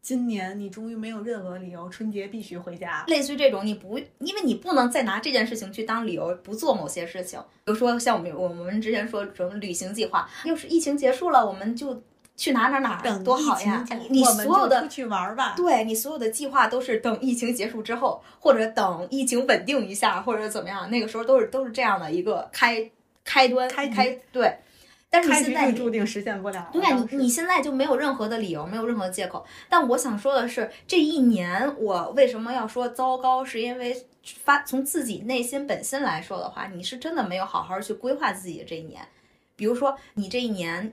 [0.02, 3.04] 今年你终于没有任何理由，春节必须回家。
[3.08, 7.40] 类似于这种，你不，因为你不能再拿这件事情去当理由不做某些事情。
[7.64, 12.00] 比如说像我们我们之前说什么旅行计划，要是疫情结束了，我们就
[12.36, 13.84] 去哪哪哪多好呀！
[14.10, 22.90] 你所有的出去玩吧，对你所有的计划都是等疫情结束之后，或者等疫情稳定一下，或者怎么样，那个时候都是都是这样的一个开
[23.24, 24.54] 开端开开对。
[25.08, 26.68] 但是你现在注定实现不了。
[26.72, 29.46] 对，你你现在就没有任何的理由，没有任何的借口。
[29.68, 33.44] 但我想说的是，这一年我为什么要说糟糕？
[33.44, 33.96] 是因为
[34.42, 39.00] 发从自己内心本心来说的话，你是真的没有好好去规划自己的这一年。
[39.54, 40.92] 比如说，你这一年，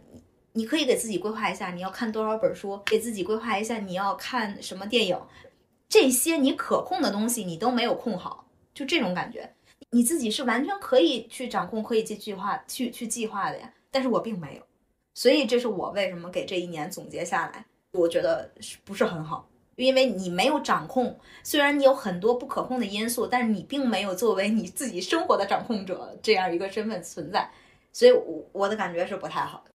[0.53, 5.19] 你可以给自己规划一下你要看多少本书，给自己规划一下你要看什么电影，
[5.89, 8.45] 这些你可控的东西你都没有控好。
[8.73, 9.53] 就这种感觉。
[9.91, 13.71] 你自己是完全可以去掌控，可以去计划，去去计划的呀。
[13.91, 14.63] 但是我并没有，
[15.13, 19.47] 所以这是我为什么给这一年总结下来，我觉得是不是很好？
[19.75, 27.47] 因为你没有掌控，虽然你有很多不可控的因素，但是你并没有作为你自己生活的掌控者这样一个身份存在，
[27.91, 29.71] 所以我我的感觉是不太好的。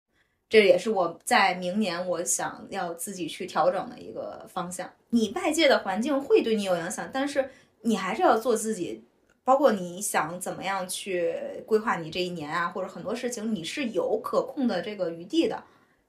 [0.48, 4.90] 这也是我在明年我想要自己去调整的一个方向。
[5.10, 7.50] 你外界的环境会对你有影响，但是
[7.82, 9.04] 你还是要做自己，
[9.44, 11.34] 包括你想怎么样去
[11.66, 15.62] 规划你这一年啊，或者很多事情你是有可控的这个余地的。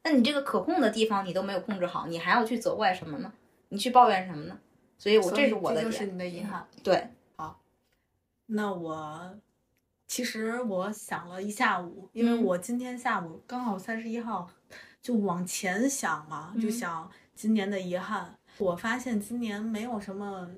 [0.04, 3.34] 那你这个可控的地方你都没有控制好，你还要去责怪什么呢？
[3.68, 4.58] 你去抱怨什么呢？
[4.98, 6.66] 所以，我这是我的就是你的遗憾。
[6.84, 7.60] 对，好，
[8.48, 9.38] 那我。
[10.10, 14.50] 其实我想了一下午，因为我今天下午刚好三十一号，
[15.04, 18.36] 就往前想嘛，就想今年的遗憾。
[18.58, 20.50] 我发现今年没有什么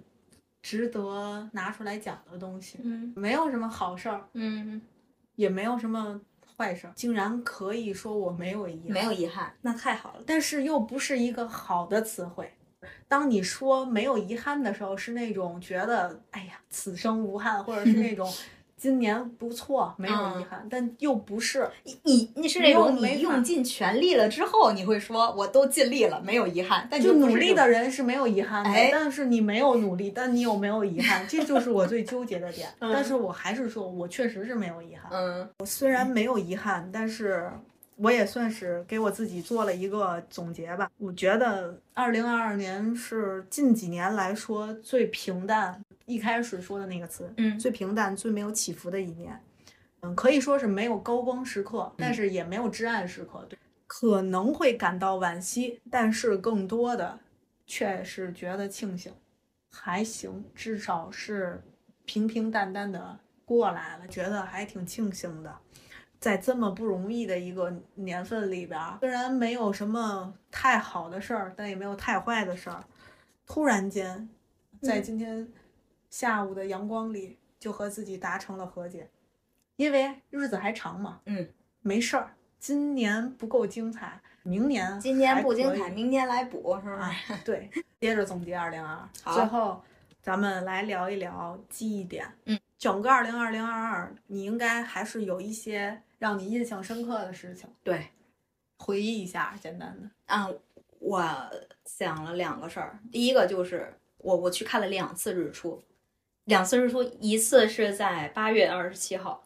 [0.61, 4.81] 值得拿出来讲的东西，嗯，没有什么好事儿，嗯，
[5.35, 6.19] 也没有什么
[6.55, 10.23] 坏事儿，竟然可以说我没有遗憾，没有遗憾，那太好了。
[10.25, 12.49] 但是又不是一个好的词汇。
[13.09, 18.33] 当你说没有遗憾的时候，是那种觉得哎呀，此生无憾，或者是那 种。
[18.81, 21.69] 今年不错，没有遗憾，但又不是
[22.01, 26.87] 你，你是那种你用尽全力了之后，你会说我都尽力了，没有遗憾。
[26.89, 31.23] 但就努力的人是没有遗憾的，但是你没有努力，但你有没有遗憾？
[31.27, 32.67] 这就是我最纠结的点。
[32.79, 35.11] 但是我还是说，我确实是没有遗憾。
[35.11, 37.51] 嗯，我虽然没有遗憾，但是。
[38.01, 40.89] 我也算是给我自己做了一个总结吧。
[40.97, 49.39] 我觉得二零二二年是近几年来说最平淡，一开始说的那个词，嗯，最平淡、最没有起伏的一年。
[50.01, 53.45] 嗯，可以说是没有高光时刻，但是也没有至暗时刻。
[53.47, 57.19] 对，可能会感到惋惜，但是更多的
[57.67, 59.13] 却是觉得庆幸，
[59.71, 61.61] 还行，至少是
[62.05, 65.55] 平平淡淡的过来了，觉得还挺庆幸的。
[66.21, 72.83] 在这么不容易的一个年份里边，虽然没有什么太好的事儿，但也没有太坏的事儿。
[73.47, 74.29] 突然间，
[74.83, 75.51] 在今天
[76.11, 79.09] 下午的阳光里，就和自己达成了和解，
[79.77, 81.21] 因为日子还长嘛。
[81.25, 81.49] 嗯，
[81.81, 87.11] 没事儿，今年不够精彩，明年今年不精彩，明年来补，是吧？
[87.43, 87.67] 对，
[87.99, 89.81] 接着总结二零二二，最后
[90.21, 92.31] 咱们来聊一聊记忆点。
[92.45, 95.99] 嗯，整个二零二零二二，你应该还是有一些。
[96.21, 98.09] 让你印象深刻的事情，对，
[98.77, 100.47] 回忆一下，简单的啊，
[100.99, 101.51] 我
[101.83, 105.83] 想了两个事儿，第一个就是我我去看了两次日出，
[106.43, 109.43] 两次日出，一次是在八月二十七号，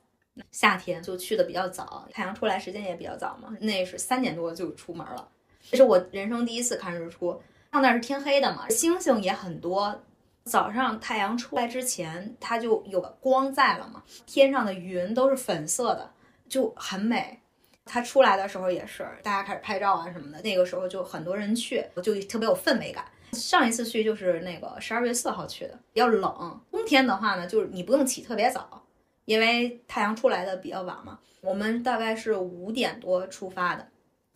[0.52, 5.26] 夏天就去的比较早，太阳出来时间也比较早嘛，那是三点多就出门了，
[5.72, 10.04] 这是我人生第一次看日出，上那是天黑的嘛，星星也很多，
[10.44, 16.12] 早上太阳出来之前它就有光在了嘛，天上的云都是粉色的。
[16.48, 17.40] 就很美，
[17.84, 20.42] 它出来的时候也是，大家开始拍照啊什么的。
[20.42, 23.06] 那个时候就很多人去，就特别有氛围感。
[23.34, 26.62] 上一次去就是那个十二月四号去的，比较冷。
[26.72, 28.82] 冬天的话呢，就是你不用起特别早，
[29.26, 31.20] 因为太阳出来的比较晚嘛。
[31.42, 33.86] 我们大概是五点多出发的，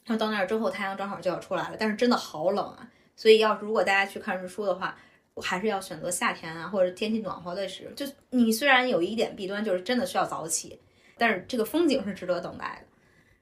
[0.06, 2.90] 然后到那儿之后太阳正好就要出来了，但是真的好冷啊。
[3.16, 4.98] 所以要如果大家去看日出的话，
[5.42, 7.94] 还是要选择夏天啊，或者天气暖和的时候。
[7.94, 10.78] 就你虽然有一点弊端，就是真的需要早起。
[11.20, 12.88] 但是这个风景是值得等待的。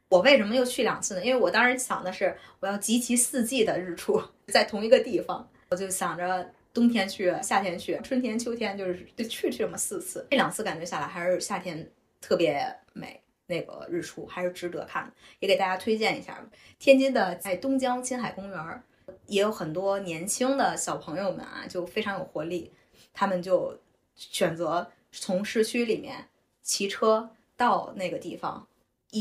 [0.09, 1.23] 我为什么又去两次呢？
[1.23, 10.25] 因为我当时想的是我要集齐四季的日出 在同一个地方，我就想着冬天去，夏天去，春天、秋天，就是就去这么四次。
[10.31, 16.41] 这两次感觉下来还是夏天特别美，那个日出还是值得看的，也给大家推荐一下。
[16.79, 18.83] 天津的在东江青海公园
[19.25, 22.71] 也有很多年轻的小朋友们啊，就非常有活力，
[23.13, 23.77] 他们就
[24.15, 26.29] 选择从市区里面
[26.63, 27.29] 骑车。
[27.57, 28.65] 到那个地方，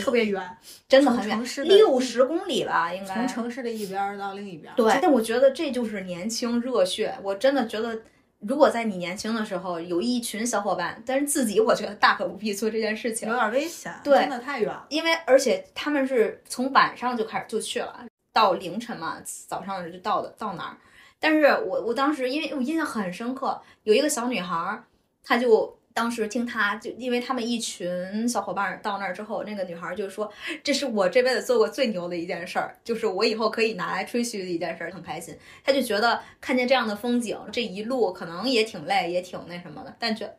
[0.01, 4.73] 特别远，真的很远，六十公里吧，应该从城市的一边到另一边。
[4.77, 7.17] 对，但我觉得这就是年轻热血。
[7.23, 7.99] 我真的觉得，
[8.41, 13.93] 如果在你年轻的时候有一群小伙伴，但是自己我觉得大可不必做这件事情，有点危险。
[14.05, 14.75] 对，真的太远。
[14.91, 18.05] 因为而且他们是从晚上就开始就去了，
[18.35, 20.77] 到凌晨嘛，早上就到的到哪儿。
[21.19, 24.83] 但是我我当时因为我印象很深刻，有一个小女孩，
[25.25, 25.76] 她就。
[25.97, 30.31] 当时听他就，因为他们一群小伙伴到那儿之后，那个女孩就说
[30.63, 35.35] ：“这是我这辈子做过最牛的一件事儿，就是我以后可以拿来吹嘘的一件事儿，很开心。”
[35.65, 40.31] 他就觉得看见这样的风景，这一路可能也挺累，也挺那什么的，但觉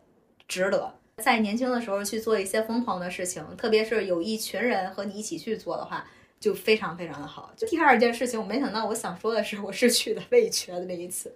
[0.48, 0.94] 值得。
[1.24, 6.06] 在年轻的时候去做一些疯狂的事情，特别是有一群人和你一起去做的话，
[6.40, 7.52] 就非常非常的好。
[7.58, 11.36] 就第二件事情，我没想到，我想说的是，我是去的 味全的那一次。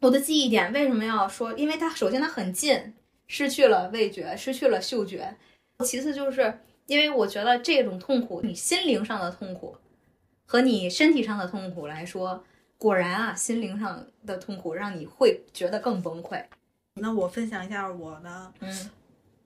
[0.00, 1.54] 我的记忆点为什么要说？
[1.54, 2.92] 因为它首先它很近。
[3.32, 5.34] 失去了味觉，失去了嗅觉。
[5.82, 9.74] 其次就是因为我觉得这种痛苦，你心灵上的痛苦
[10.44, 12.44] 和你身体上的痛苦来说，
[12.76, 16.44] 果然啊，心灵上的痛苦让你会觉得更崩溃。
[17.00, 18.90] 那我分享一下我的，嗯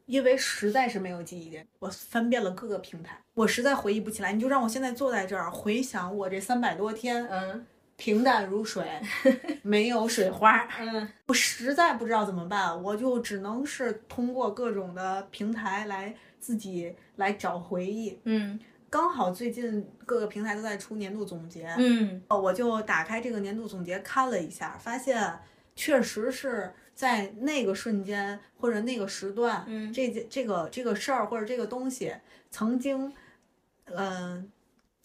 [0.07, 4.33] 因为实在是没有记忆点，我翻遍了各个平台，我实在回忆不起来。
[4.33, 7.65] 你就让我现在坐在这儿回想我这三百多天，嗯
[7.97, 8.87] 平淡如水，
[9.63, 18.19] 没有水花，嗯我实在不知道怎么办，我就只能是通过各种的平台来自己来找回忆。
[18.25, 25.39] 嗯刚好最近各个平台都在出年度总结，嗯哦我就打开这个年度总结看了一下，发现
[25.75, 32.15] 确实是在那个瞬间或者那个时段，嗯这件这个这个事儿或者这个东西
[32.51, 33.13] 曾经，
[33.87, 34.51] 嗯、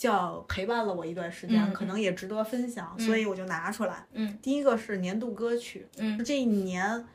[0.02, 1.74] 叫陪伴了我一段时间，嗯。
[1.74, 4.04] 可能也值得分享，所以我就拿出来。
[4.14, 4.36] 嗯。
[4.42, 7.06] 第一个是年度歌曲，嗯，这一年。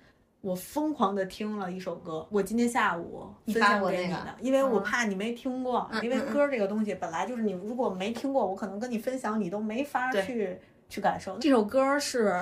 [0.42, 4.82] 我疯狂的听了一首歌，我今天下午发分享给你的，因为我嗯。
[4.84, 10.24] 怕你没听过，因为歌这个东西本来就是你如果没听过，我可能跟你分享，你都没法对。
[10.24, 10.56] 去
[10.88, 11.36] 去感受。
[11.38, 12.40] 这首歌是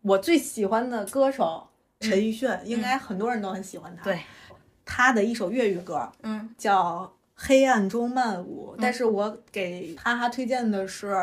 [0.00, 1.68] 我最喜欢的歌手
[2.00, 4.02] 陈奕迅，应该很多人都很喜欢他。
[4.02, 4.18] 对，
[4.86, 6.54] 他的一首粤语歌嗯。
[6.56, 7.00] 叫
[7.34, 11.14] 《黑暗中漫舞》，但是我给哈哈推荐的是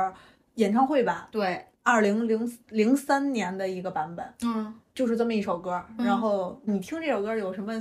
[0.55, 4.75] 演唱会版，对，二零零零三年的一个版本，嗯。
[4.95, 5.81] 就是这么一首歌。
[5.97, 7.71] 然后你听这首歌有什么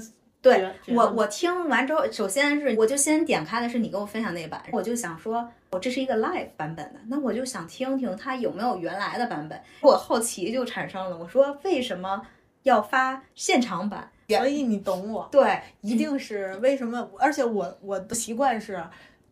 [0.41, 9.61] 对我我听完之后，首先是我就先点开的是你给我分享那版，我就想说，我这是一个 live 版本的，那我就想听听它有没有原来的版本。
[9.81, 12.22] 我好奇就产生了，我说为什么
[12.62, 14.12] 要发现场版？
[14.37, 15.29] 所以你懂我。
[15.33, 17.11] 对，一定是为什么？
[17.18, 18.83] 而且我我的习惯是，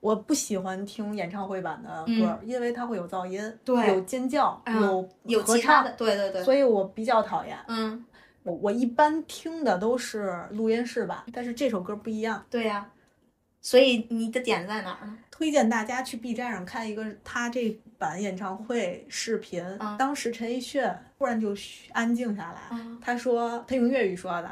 [0.01, 7.57] 我不喜欢听演唱会版的歌，因为它会有噪音，有尖叫，嗯有有合唱其他的，，对对对，所以我比较讨厌。
[7.69, 8.05] 嗯，
[8.43, 12.45] 我我一般听的都是录音室版，但是这首歌不一样。
[12.49, 12.89] 对呀、
[13.61, 15.19] 所以你的点在哪儿呢？
[15.31, 19.63] 推荐大家去 B 站上看一个他这版演唱会视频。
[19.81, 20.83] 嗯当时陈奕迅
[21.19, 21.55] 突然就
[21.93, 24.51] 安静下来，嗯他说他用粤语说的，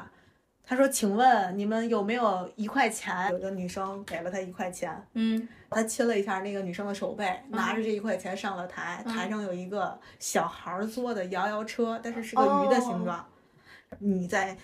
[0.66, 13.24] 他说：“请问你们有没有一块钱？”有个女生给了他一块钱，嗯他亲了一下那个女生的手背，拿着这一块钱上了台，嗯台上有一个小孩儿坐的摇摇车，但是是个鱼的形状。
[13.98, 14.56] 你在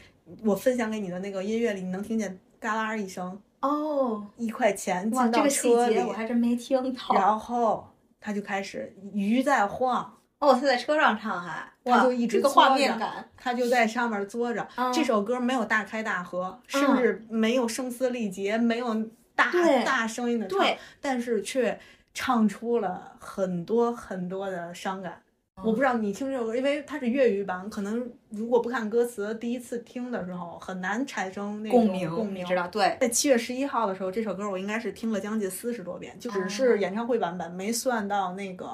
[0.45, 7.15] 我分享给你的那个音乐里，你能听见嘎啦一声，哦，一块钱，进到这个车里，节我还真没听到。
[7.15, 7.89] 然后
[8.21, 13.25] 他就开始鱼在晃，哦，他在车上唱还，哇，他就一直这个画面感。
[13.37, 14.67] 他就在上面坐着。
[14.77, 18.95] 嗯这首歌没有大开大合，甚至没有声嘶力竭，没有
[19.35, 19.53] 大
[19.85, 20.59] 大声音的唱，
[21.01, 21.79] 但是却
[22.13, 25.23] 唱出了很多很多的伤感。
[25.63, 32.57] 嗯我不知道你听这首歌，因为它是粤语版，可能如果不看歌词，第一次听的时候很难产生那种共鸣，共鸣知。
[32.57, 32.67] 道？
[32.69, 38.67] 对，在七月十一号的时候，这首歌我应该是听了将近四十多遍，就只哦是演唱会版本，没算到那个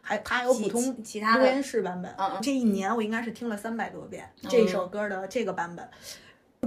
[0.00, 2.12] 还它还有普通其其他的录音室版本。
[2.42, 5.88] 这一年我应该是听了三百多遍这首歌的这个版本。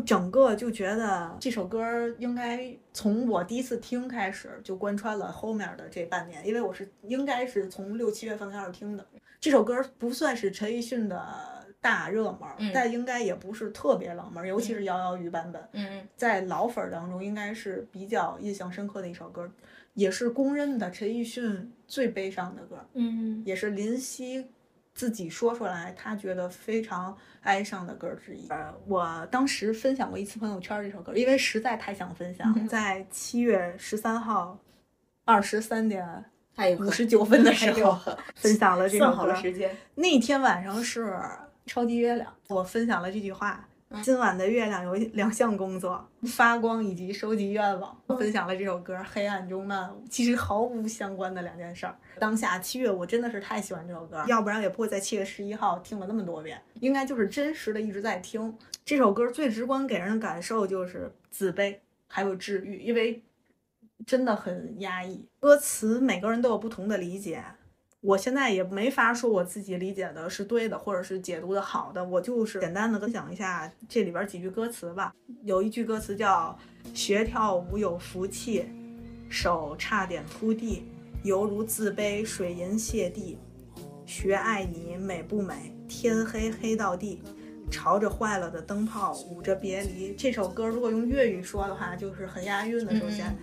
[0.03, 9.05] 整个就觉得这首歌应该从我第一次听开始就贯穿了后面的这半年，因为我是应该是从六七月份开始听的。
[9.39, 12.71] 这首歌不算是陈奕迅的大热门，嗯。
[12.73, 19.49] 但应该也不是特别冷门，尤其是摇摇鱼版本，嗯在老粉儿当中应该是比较印象深刻的一首歌，
[19.93, 23.41] 也是公认的陈奕迅最悲伤的歌，嗯。
[23.45, 24.45] 也是林夕
[24.95, 28.47] 自己说出来他觉得非常哀伤的歌之一。
[28.47, 34.57] 呃，我当时分享过一次朋友圈这首歌，因为实在太想分享，嗯在七月十三号
[35.25, 36.25] 二十三点
[36.79, 37.99] 五十九分的时候
[38.35, 39.35] 分享了这首算好歌了。
[39.35, 39.75] 时间。
[39.93, 41.13] 那天晚上是
[41.65, 43.67] 超级月亮，我分享了这句话。
[44.03, 47.95] 今晚的月亮有两项工作：发光以及收集愿望。
[48.07, 51.95] 分享了这首歌《黑暗中漫舞》，其实毫无相关的两件事儿。
[52.19, 56.61] 当下七月，我真的是太喜欢这首歌，要不然也不会在七月十一号听了那么多遍。
[56.81, 61.77] 应该就是真实的一直在听这首歌，最直观给人的感受就是自卑，
[62.07, 63.23] 还有治愈，因为
[64.05, 65.25] 真的很压抑。
[65.39, 67.43] 歌词每个人都有不同的理解，
[68.05, 75.11] 我现在也没法说我自己理解的是对的，或者是解读的好的，我就是简单的分享一下这里边几句歌词吧。
[75.41, 76.55] 有一句歌词叫
[76.93, 78.63] “学跳舞有福气，
[79.27, 80.83] 手差点铺地，
[81.23, 83.39] 犹如自卑水银泻地。
[84.05, 85.75] 学爱你美不美？
[85.87, 87.23] 天黑黑到地，
[87.71, 92.95] 朝着坏了的灯泡舞着别离。”这首歌如果用粤语说的话，就是很押韵的。
[92.99, 93.35] 首先，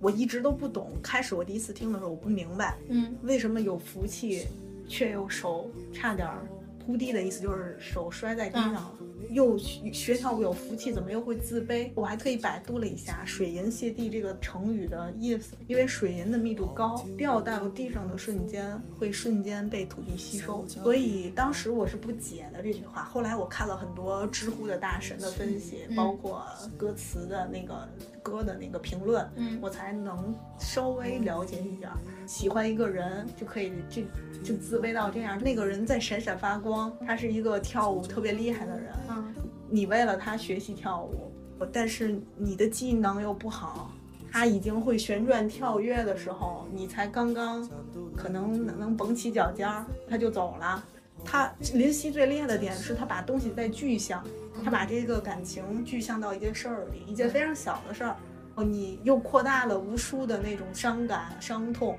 [0.00, 2.76] 我一直都不懂，开始我第一次听的时候我不明白。
[2.88, 4.46] 嗯为什么有福气，
[4.88, 6.46] 却又手差点儿
[6.84, 8.92] 扑地的意思，就是手摔在地上了。
[9.30, 11.90] 又学学跳舞有福气，怎么又会自卑？
[11.96, 23.04] 我还特意百度了一下“水银泻地”这个成语的意思，因为水银的密度高，掉到地上的瞬间会瞬间被土地吸收，所以当时我是不解的这句话。
[23.04, 27.88] 后来我看了很多知乎的大神的分析，包括歌词的那个
[28.26, 31.96] 歌的那个评论，嗯我才能稍微了解一点儿。
[32.26, 34.02] 喜欢一个人就可以就
[34.42, 39.32] 就自卑到这样，那个人在闪闪发光，他是一个跳舞特别厉害的人，嗯
[39.70, 41.32] 你为了他学习跳舞，
[41.72, 43.92] 但是你的技能又不好，
[44.32, 47.68] 他已经会旋转跳跃的时候，你才刚刚
[48.16, 50.84] 可能能能绷起脚尖儿，他就走了。
[51.24, 54.22] 他林夕最厉害的点是他把东西在具象，
[54.64, 58.16] 他把这个感情具象到一件事儿里，一件非常小的事儿，
[58.54, 61.98] 哦，你又扩大了无数的那种伤感、伤痛。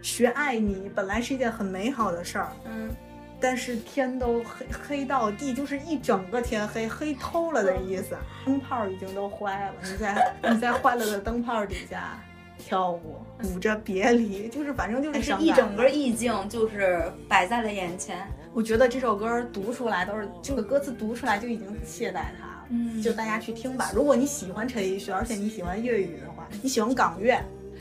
[0.00, 2.90] 学爱你本来是一件很美好的事儿，嗯，
[3.40, 8.16] 但是天都黑黑到地，就是一整个天黑黑透了的意思。
[8.44, 12.20] 灯泡已经都坏了，你在 你在坏了的灯泡底下
[12.58, 18.26] 跳舞，舞着别离，就是反正就是是一整个意境就是摆在了眼前。
[18.54, 22.66] 我觉得这首歌读出来都是这个歌词读出来就已经懈怠它了。
[22.68, 23.90] 嗯就大家去听吧。
[23.94, 27.38] 如果你喜欢陈奕迅，而且你喜欢粤语的话，你喜欢港乐，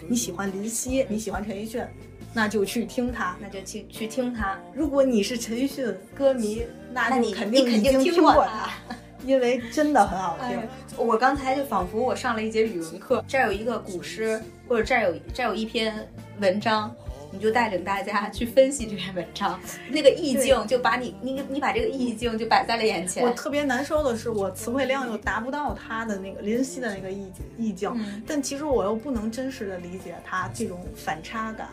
[0.07, 1.85] 你喜欢林夕，你喜欢陈奕迅，
[2.33, 3.35] 那就去听他。
[3.39, 4.59] 那就去去听它。
[4.73, 8.95] 如果你是陈奕迅歌迷，那你肯定肯定经听过他他，
[9.25, 10.57] 因为真的很好 听。
[10.57, 10.67] 哎
[10.97, 16.05] 我刚才就仿佛我上了一节语文课，这儿有一个古诗，或者这儿有这儿有一篇
[16.39, 16.93] 文章，
[17.31, 19.59] 你就带领大家去分析这篇文章，
[19.89, 23.23] 那个意境就把你你你把这个意境就摆在了眼前。
[23.23, 31.69] 我特别难受的是，我词汇量又达不到他的那个林夕的那个意境意境，嗯但其实我又不能真实的理解他这种反差感。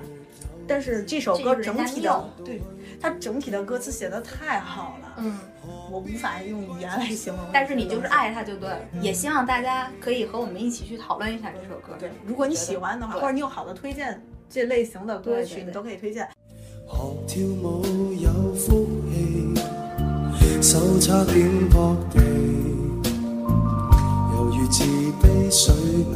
[0.66, 2.60] 但是这首歌整体的，对
[3.00, 5.38] 它整体的歌词写的太好了，嗯，
[5.90, 7.42] 我无法用语言来形容。
[7.50, 11.96] 但是你就是爱它就对了，也希望大家可以和我们一起去讨论一下这首歌。
[11.98, 14.20] 对，如果你喜欢的话，或者你有好的推荐
[14.50, 16.26] 这类型的歌曲，你都可以推荐。
[16.86, 16.96] 學
[17.26, 17.84] 跳舞
[18.14, 19.54] 有福氣，
[20.62, 21.36] 手差點
[21.70, 22.18] 撲地，
[24.32, 24.84] 猶如自
[25.20, 26.06] 卑水銀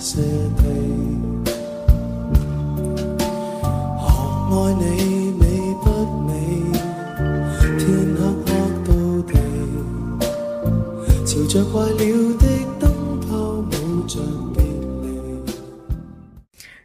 [0.00, 0.16] 瀉
[0.56, 0.60] 地。
[4.00, 4.04] 學
[4.50, 4.82] 愛你
[5.38, 5.42] 美
[5.82, 5.84] 不
[6.26, 6.30] 美？
[7.78, 7.80] 天
[8.18, 8.50] 黑黑
[8.84, 8.90] 到
[9.28, 9.32] 地，
[11.24, 12.02] 朝着壞了
[12.38, 12.44] 的
[12.80, 12.82] 燈
[13.28, 13.72] 泡舞
[14.08, 14.18] 着。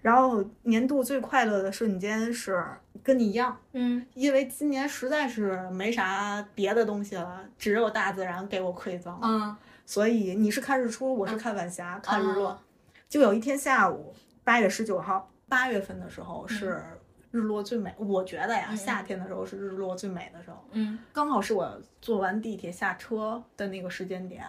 [0.07, 2.63] 然后年度最快乐的瞬间是
[3.03, 9.19] 跟你一样，嗯，因为今年实在是没啥别的东西了，只有大自然给我馈赠。
[9.21, 9.53] 嗯
[9.85, 12.47] 所以你是看日出，我是看晚霞，看日落。
[12.51, 12.63] 啊
[13.09, 14.13] 就有一天下午，
[14.45, 16.81] 八月十九号，八月份的时候是
[17.31, 17.93] 日落最美。
[17.97, 24.45] 我觉得呀，嗯夏天的时候是日落最美的时候，嗯刚好是我坐完地铁下车的那个时间点，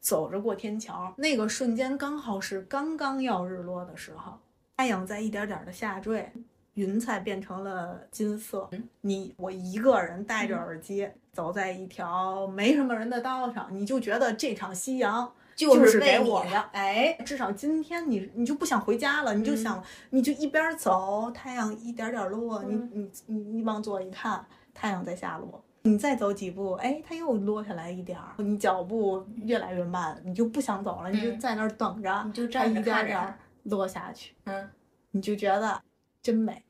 [0.00, 4.38] 走着过天桥，那个瞬间刚好是刚刚要日落的时候，
[4.76, 6.30] 太阳在一点点的下坠。
[6.74, 8.68] 云彩变成了金色，
[9.02, 16.60] 你我一个人戴着耳机、走在一条没什么人的道上，你就觉得这场夕阳就是给我的。
[16.72, 24.44] 哎，至少今天你你就不想回家了，你就想、你就一边走，太阳一点点落，嗯你你你你往左一看，
[24.74, 25.62] 太阳在下落。
[25.82, 34.70] 你再走几步，哎，它又落下来一点儿，你脚步越来越慢，你就不想走了，你就嗯在那儿等着，你就站着一点点儿落下去，嗯，
[35.10, 35.82] 你就觉得
[36.22, 36.62] 真美。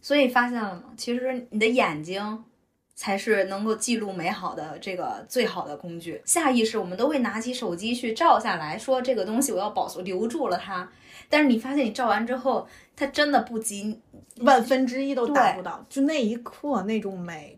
[0.00, 0.84] 所以发现了吗？
[0.96, 2.44] 其实你的眼睛
[2.94, 6.20] 才是能够记录美好的这个最好的工具。
[6.24, 10.90] 下意识我们都会拿起手机去照下来，说这个东西我要保存留住了它。
[11.28, 14.00] 但是你发现你照完之后，它真的不及
[14.38, 17.56] 万分之一都达不到，就那一刻那种美，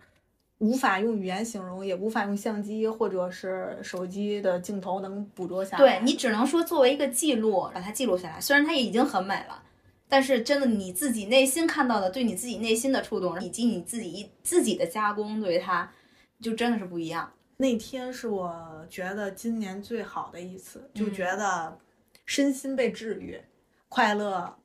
[0.63, 5.79] 无法用语言形容，也无法用相机或者是手机的镜头能捕捉下来。
[5.79, 8.41] 对你只能说作为一个记录，把它记录下来。
[8.41, 9.61] 虽然它也已经很美了，
[10.09, 15.93] 但是真的你自己内心看到的，对你自己内心的触动，以及你自己自己的加工，对它
[16.41, 17.33] 就真的是不一样。
[17.57, 21.77] 那天是我觉得今年最好的一次，就嗯觉得
[22.25, 23.41] 身心被治愈，
[23.89, 24.57] 快乐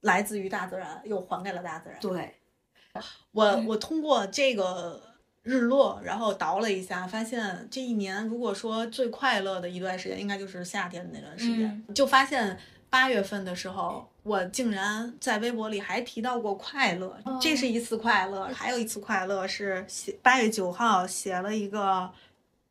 [0.00, 2.00] 来自于大自然，又还给了大自然。
[2.00, 2.34] 对，
[3.30, 5.00] 我嗯我通过这个
[5.44, 11.84] 日落，然后倒了一下，发现这一年如果说最快乐的一段时间，应该就是夏天的那段时间。
[11.86, 12.58] 嗯就发现
[12.90, 18.48] 八月份的时候，我竟然在微博里还提到过快乐，哦这是一次快乐。
[18.52, 22.10] 还有一次快乐是写八月九号写了一个。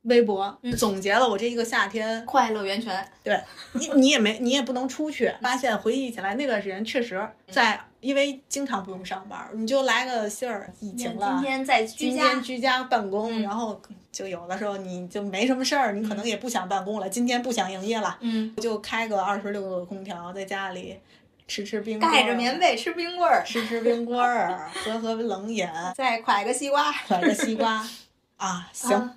[0.03, 3.09] 微博嗯总结了我这一个夏天，快乐源泉。
[3.23, 5.33] 对你，你也没，你也不能出去。
[5.41, 13.41] 发现回忆起来那段时间，确实在因为经常不用上班，你就来个信儿，疫情了，今天在居今家天居家办公，嗯。
[13.41, 13.81] 然后
[14.11, 20.99] 就有的时候你就没什么事儿，你可能也不想办公了，今天不想营业了，嗯，就开个二十六度的空调，在家里
[21.47, 26.93] 吃吃冰棍儿，盖着棉被吃冰棍儿，吃吃冰棍儿，喝喝冷饮， 再蒯个西瓜。
[27.09, 27.83] 买个西瓜。
[28.37, 28.95] 啊，行。
[28.95, 29.15] 啊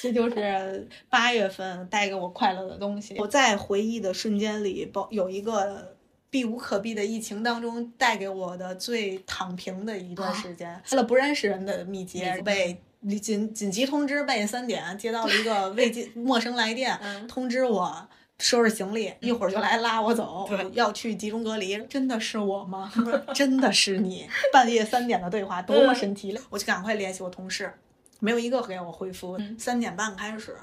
[0.00, 3.14] 这就是八月份带给我快乐的东西。
[3.18, 5.93] 我在回忆的瞬间里，包有一个
[6.34, 12.76] 避无可避的疫情当中带给我的最躺平的一段时间，为了不认识人的密接，被
[13.22, 18.08] 紧紧急通知半夜三点接到了一个 未接陌生来电，嗯通知我。
[18.40, 21.78] 收拾行李，一会儿就来拉我走，要去集中隔离。
[21.86, 22.92] 真的是我吗？
[23.32, 24.28] 真的是你？
[24.52, 26.36] 半夜三点的对话多么神奇！
[26.50, 27.72] 我就赶快联系我同事，
[28.18, 29.38] 没有一个给我回复。
[29.56, 30.56] 三点半开始，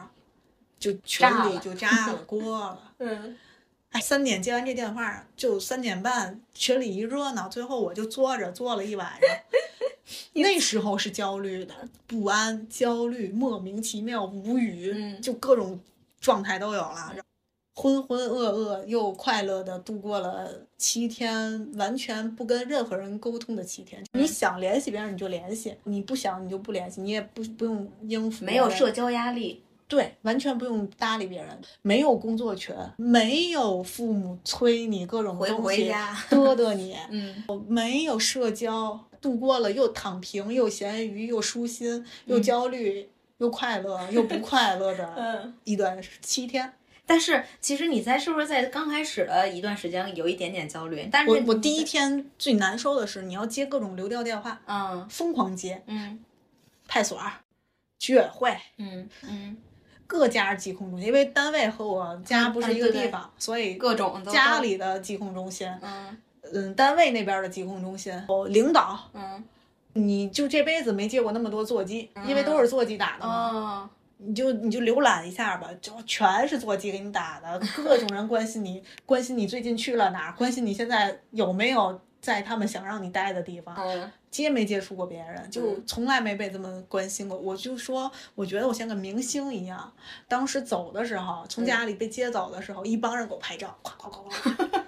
[0.78, 2.78] 就群炸了里就炸了 锅了。
[3.00, 3.38] 嗯，
[3.92, 9.30] 哎，三点接完这电话，就三点半群里一热闹，最后我就坐着坐了一晚上。
[10.34, 11.74] 那时候是焦虑的，
[12.08, 15.80] 不安、焦虑、莫名其妙、无语，嗯就各种
[16.20, 17.16] 状态都有了。
[17.74, 24.04] 浑浑噩噩又快乐的度过了七天，完全不跟任何人沟通的七天。
[24.12, 29.64] 你想联系别人你就联系，你不想你就不联系，你也不不用应付，没有社交压力。
[29.92, 31.50] 对，完全不用搭理别人，
[31.82, 46.72] 没有工作群，没有父母催你各种回不东西回家 嘚嘚你，嗯，没有社交，度过了又躺平又咸鱼又舒心又焦虑、又快乐又不快乐的嗯一段七天。
[47.06, 51.10] 但是其实你在是不是在刚开始的一段时间有一点点焦虑？
[51.12, 56.24] 但是我我第一，天最难受的是你要接各种流调电话，嗯疯狂接，嗯
[56.88, 57.22] 派出所、
[58.00, 58.56] 居委会。
[58.78, 59.58] 嗯嗯，
[60.12, 66.18] 各家疾控中心，因为单位和我家不是一个地方，所以各种都家，里的疾控中心，嗯。
[66.54, 69.42] 嗯，单位那边的疾控中心，哦，领导，嗯。
[69.94, 87.38] 你就这辈子没接过那么多座机，因为都是座机打的嘛，哦，你就你就浏览一下吧，就全是座机给你打的，各种人关心你， 关心你最近去了哪儿，关心你现在有没有在他们想让你待的地方，嗯接没接触过别人，就从来没被这么关心过。
[87.38, 89.92] 我就说，我觉得我像个明星一样。
[90.30, 94.84] 当时走的时候，从家里被接走的时候，一帮人给我拍照，咵咵咵咵，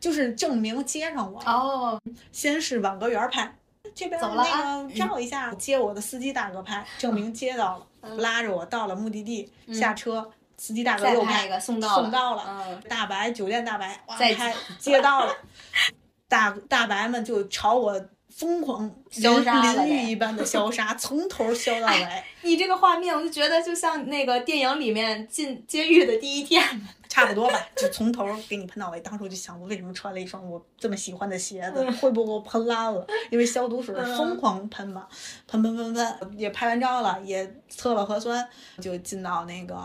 [0.00, 1.40] 就是证明接上我。
[1.46, 2.00] 哦，
[2.32, 3.54] 先是网格员拍，
[3.94, 15.32] 这边走了啊那个照一下，接我的司机大哥拍，证明接到了，拉着我到了目的地，下车，司机大哥又拍一个送到了送到了，嗯大白酒店大白，哇再拍接到了，
[16.30, 26.62] 大大白们就朝我疯狂淋呗雨一般的消杀，从头消到尾，你这个画面，我就觉得就像那个电影里面进监狱的第一天。
[27.10, 29.00] 差不多吧，就从头给你喷到尾。
[29.00, 33.04] 当时我就想，我为什么穿了一双我这么喜欢的鞋子，会不会给我喷烂了？
[33.32, 35.08] 因为消毒水疯狂喷嘛，
[35.48, 38.48] 喷喷喷喷，也拍完照了，也测了核酸，
[38.80, 39.76] 就进到那个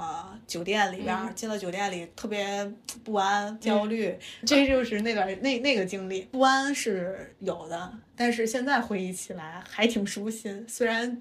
[0.45, 1.33] 酒店里边儿。
[1.33, 2.71] 进了酒店里，特别
[3.03, 6.21] 不安、焦虑，这就是那段那那个经历。
[6.31, 10.63] 不安是有的，但是现在回忆起来还挺舒心。
[10.69, 11.19] 虽然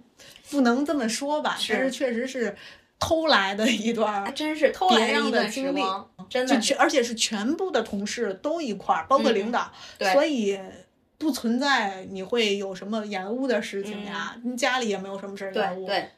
[0.54, 2.54] 不能这么说吧，但是确实是
[3.00, 5.82] 偷来的一段真是偷来的经历
[6.28, 10.12] 就的全而且是全部的同事都一块儿，包括领导，对。
[10.12, 10.58] 所以
[11.18, 15.86] 不存在你会有什么延误的事情呀，你家里也没有什么事儿延误。
[15.86, 16.10] 对对，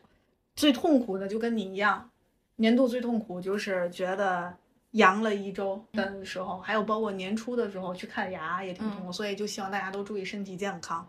[0.55, 2.11] 最痛苦的就跟你一样，
[2.57, 4.55] 年度最痛苦就是觉得
[4.93, 11.09] 阳了一周的时候，还有包括年初的时候去看牙也挺痛苦，所以就希望大家都注意身体健康。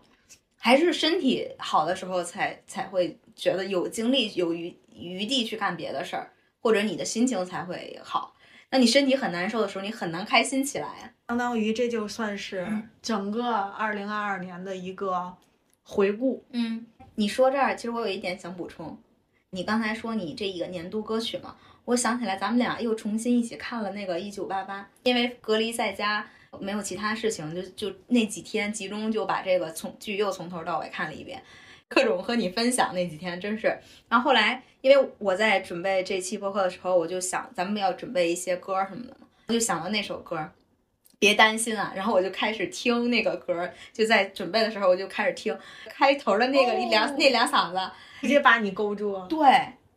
[0.58, 6.30] 还是身体好的时候才才会觉得有精力有余余地去干别的事儿，
[6.60, 8.34] 或者你的心情才会好。
[8.70, 11.10] 那你身体很难受的时候，你很难开心起来呀。
[11.28, 12.66] 相当于这就算是
[13.00, 15.34] 整个二零二二年的一个
[15.82, 16.44] 回顾。
[16.52, 18.98] 嗯，你说这儿，其实我有一点想补充。
[19.50, 21.56] 你刚才说你这一个年度歌曲嘛，
[21.86, 26.28] 我想起来咱们俩又重新一起看了那个《一九八八》，因为隔离在家，
[26.60, 31.42] 没有其他事情，就就那几天集中就把这个从剧又从头到尾看了一遍，
[31.88, 33.66] 各种和你分享那几天真是。
[34.08, 40.50] 然后后来，因为我在准备这期播客的时候，我就想咱们要准备一些歌什么的嘛，我就想到那首歌。
[41.20, 47.90] 别担心啊，然后我就开始听那个歌，就在准备的时候我就开始听开头的那个一两、那两嗓子，
[48.20, 49.26] 直接把你勾住了。
[49.26, 49.48] 对，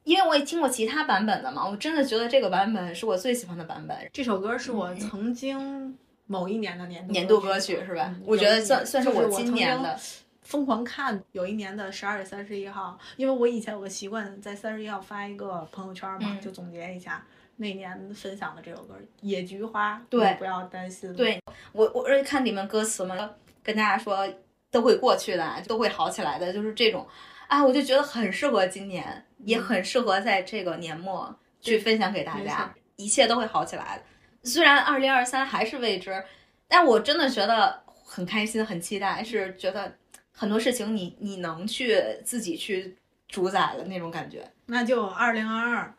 [0.04, 5.96] 因为我也听过其他版本的嘛，我真的觉得这个版本是我最喜欢的版本，这首歌是我曾经
[6.32, 8.06] 某一年的年度年度歌曲是吧？
[8.08, 10.00] 嗯我觉得算算是我今年的，
[10.44, 11.22] 疯狂看。
[11.34, 17.22] 有一年的十二月三十一号，因为我以前有个习惯，在三十一号发一个朋友圈嘛，嗯就总结一下
[17.58, 19.96] 那年分享的这首歌《野菊花》。
[20.10, 21.14] 对不要担心。
[21.14, 21.38] 对
[21.74, 23.30] 我我而且看里面歌词嘛，
[23.62, 24.26] 跟大家说
[24.72, 27.06] 都会过去的，都会好起来的，就是这种
[27.48, 34.04] 啊，我就觉得很适合今年，也很适合在这个年末去分享给大家，一切都会好起来的。
[34.44, 36.24] 虽然二零二三还是未知，
[36.68, 39.96] 但我真的觉得很开心，很期待，是觉得
[40.32, 44.52] 很多事情你你能去自己去主宰的那种感觉。
[44.66, 45.94] 那就二零二二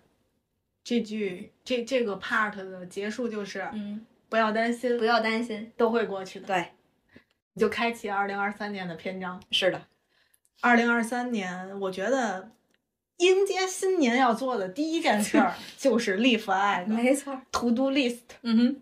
[0.83, 6.47] 这句这这个 part 的结束就是嗯，不要担心，不要担心，都会过去的。
[6.47, 6.73] 对，
[7.53, 9.41] 你就开启二零二三年的篇章。
[9.51, 9.87] 是的，
[10.61, 12.51] 二零二三年，我觉得
[13.27, 18.19] 迎接新年要做的第一件事儿 就是立 flag、没错，to do list。
[18.43, 18.77] 嗯哼，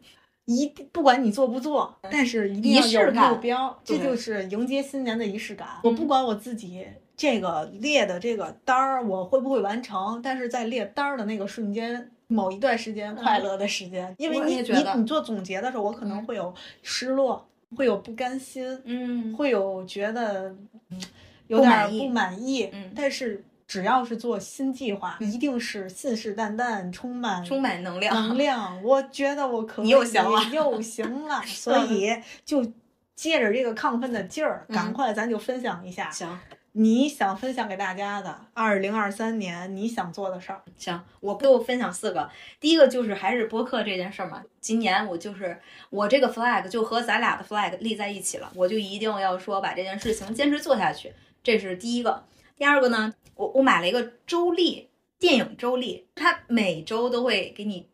[0.46, 5.68] 一定不管你做不做，但是一定要有目标，这就是迎接新年的仪式感。
[5.68, 6.86] 嗯我不管我自己
[7.16, 20.48] 这个列的这个单儿我会不会完成，但是在列单儿的那个瞬间，某一段时间快乐的时间，因为你你你做总结的时候，我可能嗯会有失落，会有不甘心，嗯，会有觉得
[20.90, 20.98] 嗯
[21.48, 23.44] 有点儿不满意不满意，嗯但是。
[23.70, 32.72] 只要是做新计划，一定是信誓旦旦、充满充满能量，能量，我觉得我可以你又行了又行了，所以就
[33.14, 36.36] 借着这个亢奋的劲儿，嗯赶快咱就分享一下行
[36.72, 40.62] 你想分享给大家的二零二三年你想做的事儿。
[40.76, 42.28] 行，我给我分享四个。
[42.58, 45.56] 第一个就是还是播客这件事儿嘛，今年我就是
[45.90, 51.12] 我这个 flag 就和咱俩的 flag 立在一起了，我就一定要说把这件事情坚持做下去，
[51.44, 52.24] 这是第一个。
[52.60, 57.88] 第二个呢，我我买了一个周历，电影周历，它每周都会给你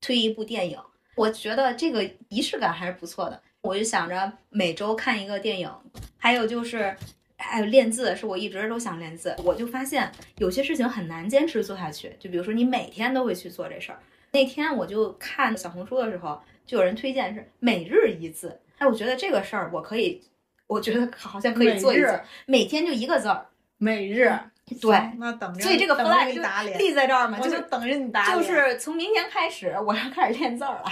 [0.00, 0.78] 推一部电影，
[1.16, 3.42] 我觉得这个仪式感还是不错的。
[3.60, 5.68] 我就想着每周看一个电影，
[6.16, 6.96] 还有就是。
[7.36, 9.34] 还有练字，是我一直都想练字。
[9.44, 13.98] 我就发现有些事情很难坚持做下去，就比如说你每天都会去做这事儿。
[14.30, 18.58] 那天我就看小红书的时候，就有人推荐是每日一字。
[18.78, 20.22] 哎，我觉得这个事儿我可以，
[20.66, 22.06] 我觉得好像可以做一次
[22.46, 23.46] 每，每天就一个字儿。
[23.84, 24.32] 每日，
[24.80, 28.42] 对那等着，所以这个 flag 就立在这儿嘛，我就就是等着你打就。
[28.42, 30.84] 是从明天开始，我要开始练字儿了。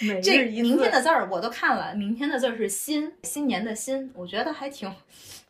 [0.00, 4.92] 每这明天的字儿我都看了，明天的字儿是新，新年的新，我觉得还挺，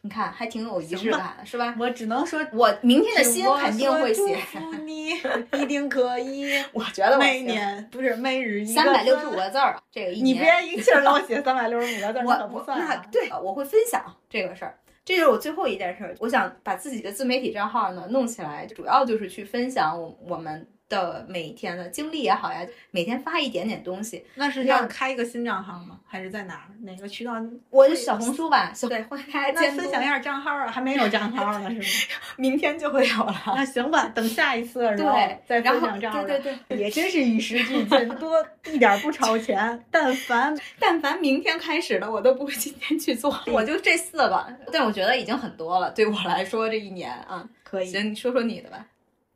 [0.03, 1.75] 你看还挺有仪式感的，是吧？
[1.79, 5.11] 我只能说，我明天的新肯定会说写，祝福你
[5.63, 6.63] 一定可以。
[6.73, 10.35] 我觉得我每年不是每日一三百六十五个字儿，这个一你。
[10.35, 12.87] 别一气儿给我写三百六十五个字儿，我那不我算啊。
[12.89, 14.75] 那对，我会分享这个事儿，
[15.11, 16.15] 这就是我最后一件事儿。
[16.21, 24.23] 我想把自己的自媒体账号呢弄起来，主要就是去分享我我们的每天的经历也好呀，每天发一点点东西。
[24.35, 25.99] 那是要开一个新账号吗？
[26.07, 26.67] 还是在哪儿？
[26.83, 27.33] 哪个渠道？
[27.71, 32.21] 我就小红书吧，小对，欢迎大家那分享一下账号啊，还没有账号呢，是吗？
[32.37, 33.35] 明天就会有了。
[33.55, 36.25] 那行吧，等下一次对再分享账号。
[36.25, 39.83] 对对对，也真是与时俱进，多 一点不超前。
[39.91, 44.45] 但凡但凡明天开始的，我都不会今天去做，我就这四个。
[44.73, 47.49] 但我觉得已经很多了，对我来说这一年啊。
[47.63, 48.85] 可以，行，你说说你的吧，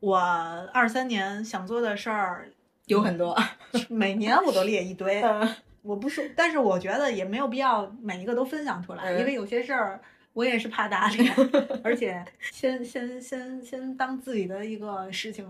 [0.05, 0.17] 我
[0.71, 2.47] 二三年想做的事儿，
[2.85, 3.35] 有很多。
[3.89, 5.19] 每年我都列一堆。
[5.23, 9.99] 嗯我不说，但是我觉得也没有必要每一个都分享出来，嗯因为有些事儿
[10.33, 11.33] 我也是怕打脸，
[11.83, 15.43] 而且先先先先当自己的一个事情，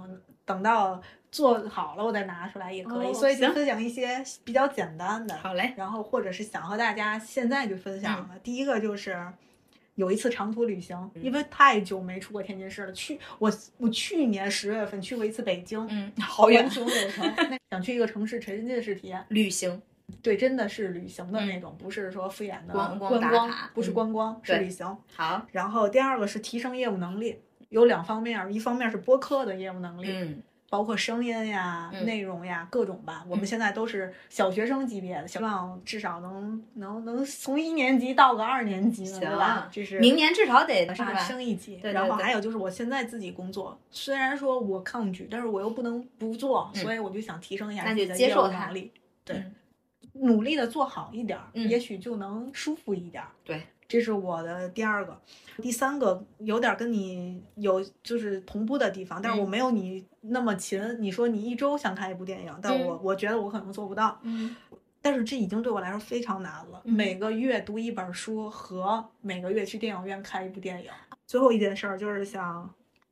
[0.46, 1.02] 等到
[1.32, 3.08] 做好了我再拿出来也可以。
[3.08, 8.40] 哦所以就分享一些比较简单的，好嘞，然后或者是想和大家现在就分享嗯的。
[8.40, 9.28] 第一个就是。
[9.96, 12.92] 有一次长途旅行，嗯因为太久没出过天津市了。
[12.94, 16.72] 去我我去年十月份去过一次北京，嗯，好远环。
[16.72, 19.26] 球影城， 那想去一个城市沉浸式体验。
[19.30, 19.82] 旅行，
[20.22, 24.98] 对，真的是旅行的那种，不是说敷衍的观光观光打卡不是嗯观光，是旅行。
[25.16, 27.40] 好，然后第二个是提升业务能力，
[27.70, 33.24] 有两方面，一方面是播客的业务能力，嗯包括声音呀、嗯内容呀各种吧。
[33.28, 39.70] 我们现在都是小学生级别的，希望至少能能能从一年级到个二年级呢，对吧？
[39.72, 41.20] 这是明年至少得是啊，吧？
[41.20, 41.76] 升一级。
[41.78, 48.92] 对对然后还有就是我现在自己工作，虽然说我抗拒，但是我又不能不做，嗯所以我就想提升一下自己的业务接受能力。
[49.24, 49.56] 对嗯
[50.18, 53.30] 努力的做好一点儿，嗯也许就能舒服一点儿。
[53.44, 55.20] 对，这是我的第二个，
[55.62, 60.82] 第三个有点跟你有就是同步的地方，但是我嗯没有你那么勤。
[61.00, 64.20] 你说你一周想看一部电影，但我、我觉得我可能做不到。
[64.24, 64.56] 嗯
[65.02, 66.82] 但是这已经对我来说非常难了。
[66.86, 70.90] 嗯每个月读一本书和每个月去电影院看一部电影。
[71.28, 72.68] 最后一件事儿就是想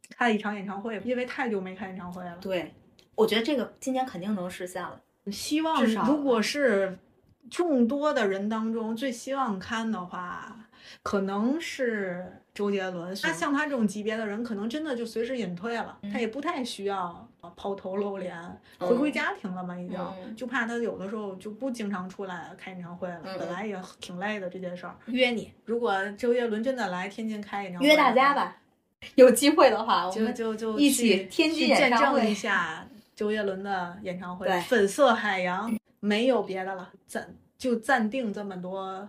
[0.10, 2.36] 看一场演唱会，因为太久没看演唱会了。
[2.42, 2.74] 对，
[3.14, 5.00] 我觉得这个今年肯定能实现了。
[5.32, 6.98] 希望如果是
[7.54, 10.58] 众多的人当中最希望看的话，
[11.04, 13.16] 可能是周杰伦。
[13.22, 18.36] 那像他这种级别的人，可能真的就随时隐退了，他也不太需要抛头露脸，
[18.80, 20.36] 嗯回归家庭了嘛，已经、嗯。
[20.36, 24.96] 就怕他有的时候就不经常出来开演唱会了，嗯本来也挺累的这件事儿。
[25.06, 28.58] 约你，如果周杰伦真的来天津开演唱会，约大家，吧，
[29.14, 37.32] 有机会的话，我就们就就一起去天津去演唱会见证一下周杰伦的演唱会对，粉色海洋没有别的了，暂
[37.64, 39.08] 就暂定这么多，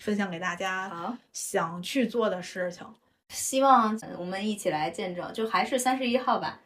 [0.00, 1.16] 分享给大家好。
[1.32, 2.84] 想去做的事情。
[3.28, 6.58] 希望呃我们一起来见证，就还是三十一号吧，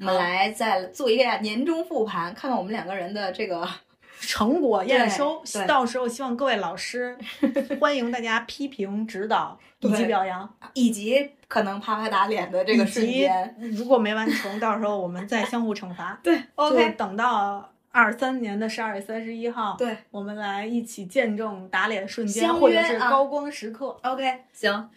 [0.00, 3.66] 我们来再做一个年终复盘，看看我们两个人的这个
[4.20, 7.16] 成果验收，到时候希望各位老师
[7.80, 13.56] 欢迎大家批评指导 以及表扬，以及可能啪啪打脸的这个以瞬间。
[13.72, 16.20] 如果没完成，到时候我们再相互惩罚。
[16.22, 19.96] 对，OK，等到二三年的十二月三十一号，对。
[20.10, 23.96] 我们来一起见证打脸瞬间，相或者是高光时刻。
[24.02, 24.88] ，OK，行，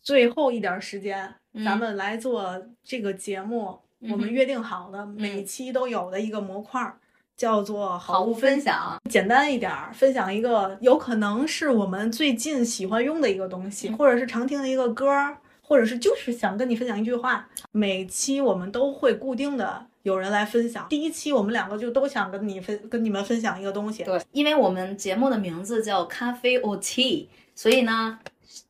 [0.00, 1.64] 最后一点时间，嗯。
[1.64, 6.98] 咱们来做这个节目，嗯我们约定好的每期都有的一个模块儿，
[7.36, 8.96] 叫做好物物分享。
[9.10, 17.48] 简单一点儿，分享一个有可能是我们最近喜欢用的一个东西，或者是常听的一个歌儿，或者是就是想跟你分享一句话。
[17.72, 20.86] 每期我们都会固定的有人来分享。
[20.90, 28.18] 第一期我们两个就都想跟你分跟你们分享一个东西，对，因为我们节目的名字叫咖啡 or tea，所以呢，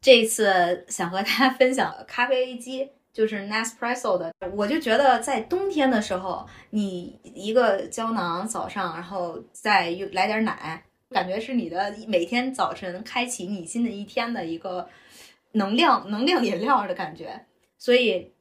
[0.01, 4.32] 这次想和大家分享咖啡机，就是 Nespresso 的。
[4.55, 14.89] 我就觉得在冬天的时候，你一个胶囊早上，然后再又来点奶，感觉是你的每天早晨开启你新的一天的一个
[15.51, 17.45] 能量能量饮料的感觉。
[17.76, 18.32] 所以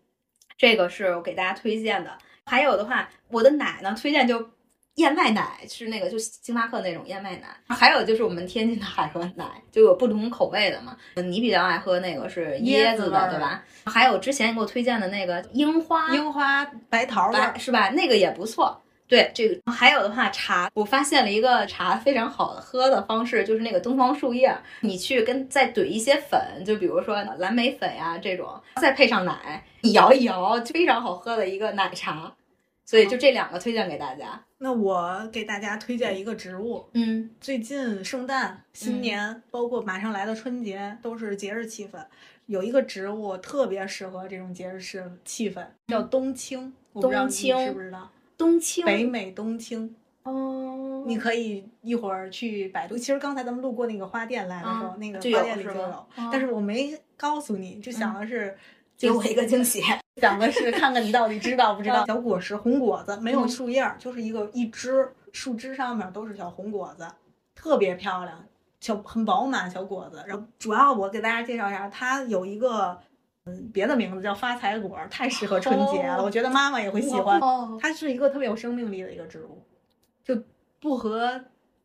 [0.56, 2.16] 这个是我给大家推荐的。
[2.46, 4.50] 还有的话，我的奶呢，推荐就
[4.96, 7.48] 燕麦奶，是那个就星巴克那种燕麦奶。
[7.68, 10.96] 还有就是我们天津的海河奶，就有不同口味的嘛。
[11.16, 13.64] 你比较爱喝那个是椰子的，子对吧？
[13.86, 17.90] 还有之前你给我推荐的那个樱花，樱花白桃味是吧？
[17.90, 18.80] 那个也不错。
[19.14, 24.52] 对这个，还有的话，茶我发现了一个茶非常好喝的方式，就是那个东方树叶，
[24.82, 32.34] 你去跟再怼一些粉，就比如说蓝莓粉呀这种，再配上奶，你摇一摇，非常好喝的一个奶茶。
[32.86, 34.44] 所以就这两个推荐给大家。
[34.58, 42.04] 那我给大家推荐一个植物，嗯最近圣诞、新年，包括马上来的春节，都是节日气氛。
[42.48, 46.74] 有一个植物特别适合这种节日是气氛，叫冬青。
[46.92, 48.10] 我不知道你冬青知不知道？
[48.38, 52.98] 冬青北美冬青，哦，你可以一会儿去百度。
[52.98, 58.56] 其实刚才咱们路过那个花店来的时候，嗯那个花店里是就有，嗯但是我没告诉你，就想的是。
[58.96, 59.82] 给我一个惊喜。
[60.22, 62.06] 想的是看看你到底知道不知道。
[62.06, 67.06] 嗯小果实红果子没有嗯树叶儿，就是一个一枝树枝上面都是小红果子，
[67.56, 68.46] 特别漂亮，
[68.80, 70.24] 小很饱满小果子。
[70.28, 72.98] 然后主要我给大家介绍一下，它有一个
[73.46, 77.40] 嗯别的名字叫发财果，太适合春节了，哦我觉得妈妈也会喜欢。
[77.40, 79.64] 哦，它是一个特别有生命力的一个植物，
[80.24, 80.42] 就
[80.80, 81.44] 不和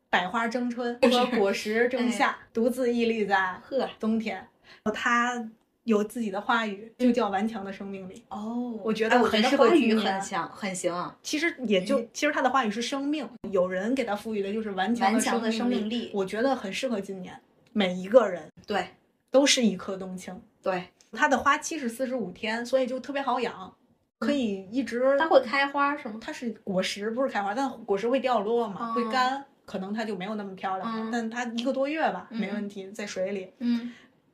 [0.09, 4.47] 百花争春，不和果实争夏，独自屹立在呵，冬天。
[4.93, 5.49] 它
[5.83, 8.23] 有自己的花语，就叫顽强的生命力。
[8.29, 11.15] 哦，我觉得很适合觉得花语今年很强，很行。
[11.21, 17.37] 其实也就，其实它的话语是生命，有人给它赋予的就是顽强的生命生命力我觉得很适合今年，
[17.73, 18.87] 每一个人对
[19.31, 20.39] 都是一颗冬青。
[20.61, 23.73] 对，它的花期是四十五天，所以就特别好养，
[24.19, 25.15] 可以一直。
[25.17, 26.17] 它会开花是吗？
[26.21, 33.91] 它是果实，不是开花，但果实会掉落嘛，哦会干，可能它就没有那么漂亮但它一个多月吧，嗯没问题，在水里嗯，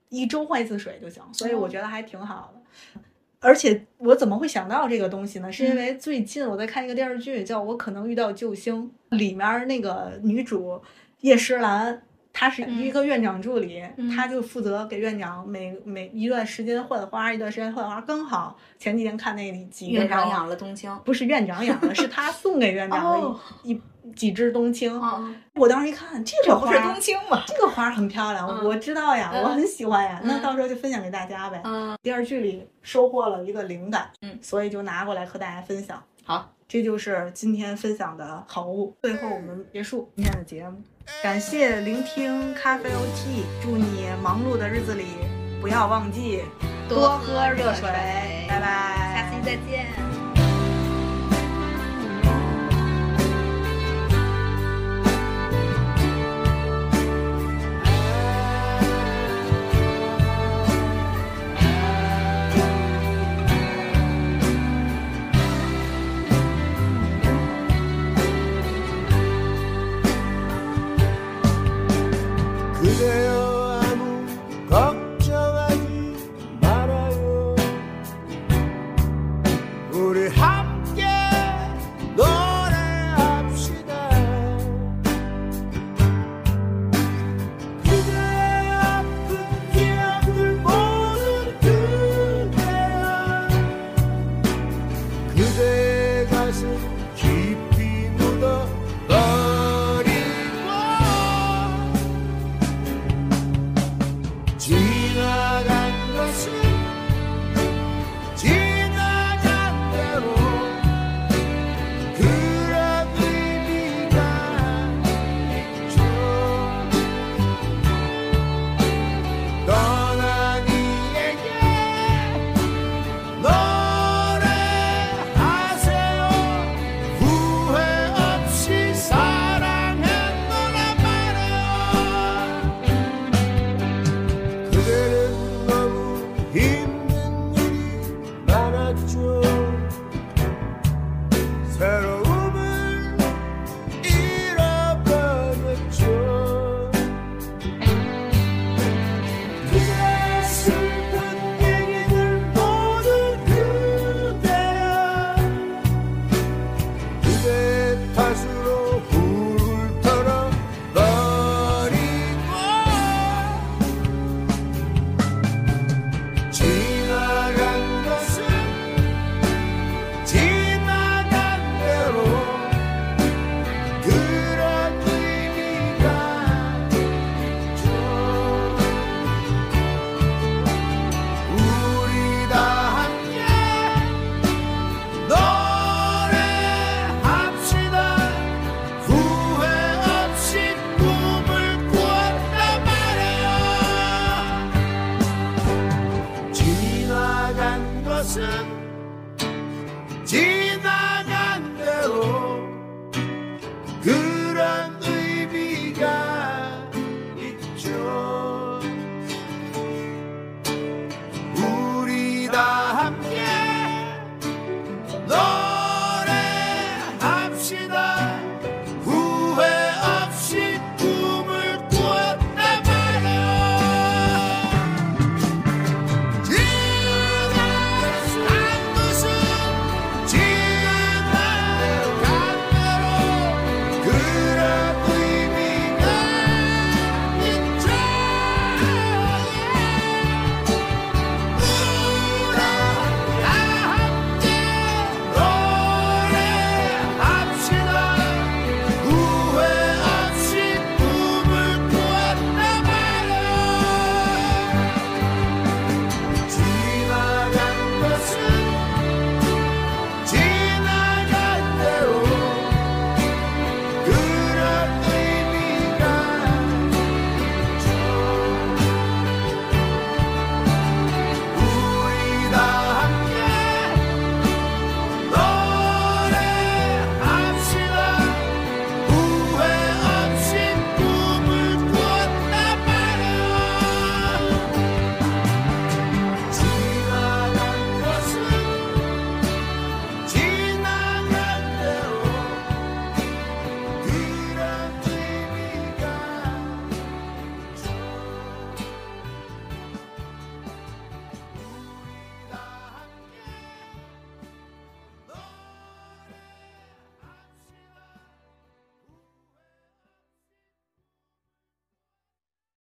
[0.09, 2.61] 一周换一次水就行，所以哦我觉得还挺好的。
[3.41, 5.51] 而且我怎么会想到这个东西呢？
[5.51, 10.81] 是因嗯为最近我在看一个电视剧，叫《我可能遇到救星》，里面那个女主
[11.21, 12.01] 叶诗兰，
[12.37, 18.01] 她是一个院长助理，嗯她就负责给院长每每一段时间换花，一段时间换花。
[18.01, 20.93] 刚好前几天看那里几个院长养了冬青。
[21.05, 23.81] 不是院长养的，是他送给院长的哦一、一
[24.11, 24.93] 几枝冬青。
[25.01, 27.41] 哦，我当时一看，这个花这不是冬青吗？
[27.47, 30.19] 这个花很漂亮，嗯我知道呀，嗯我很喜欢呀。
[30.25, 31.61] 那嗯到时候就分享给大家呗。
[31.63, 36.03] 嗯，电视剧里收获了一个灵感，嗯，所以就拿过来和大家分享。
[36.25, 38.93] 好，这就是今天分享的好物。
[39.01, 40.81] 最后我们结束今天的节目，
[41.21, 45.05] 感谢聆听咖啡 OT，祝你忙碌的日子里
[45.61, 46.43] 不要忘记
[46.87, 47.89] 多喝热水。
[48.47, 50.14] 拜拜，下期再见。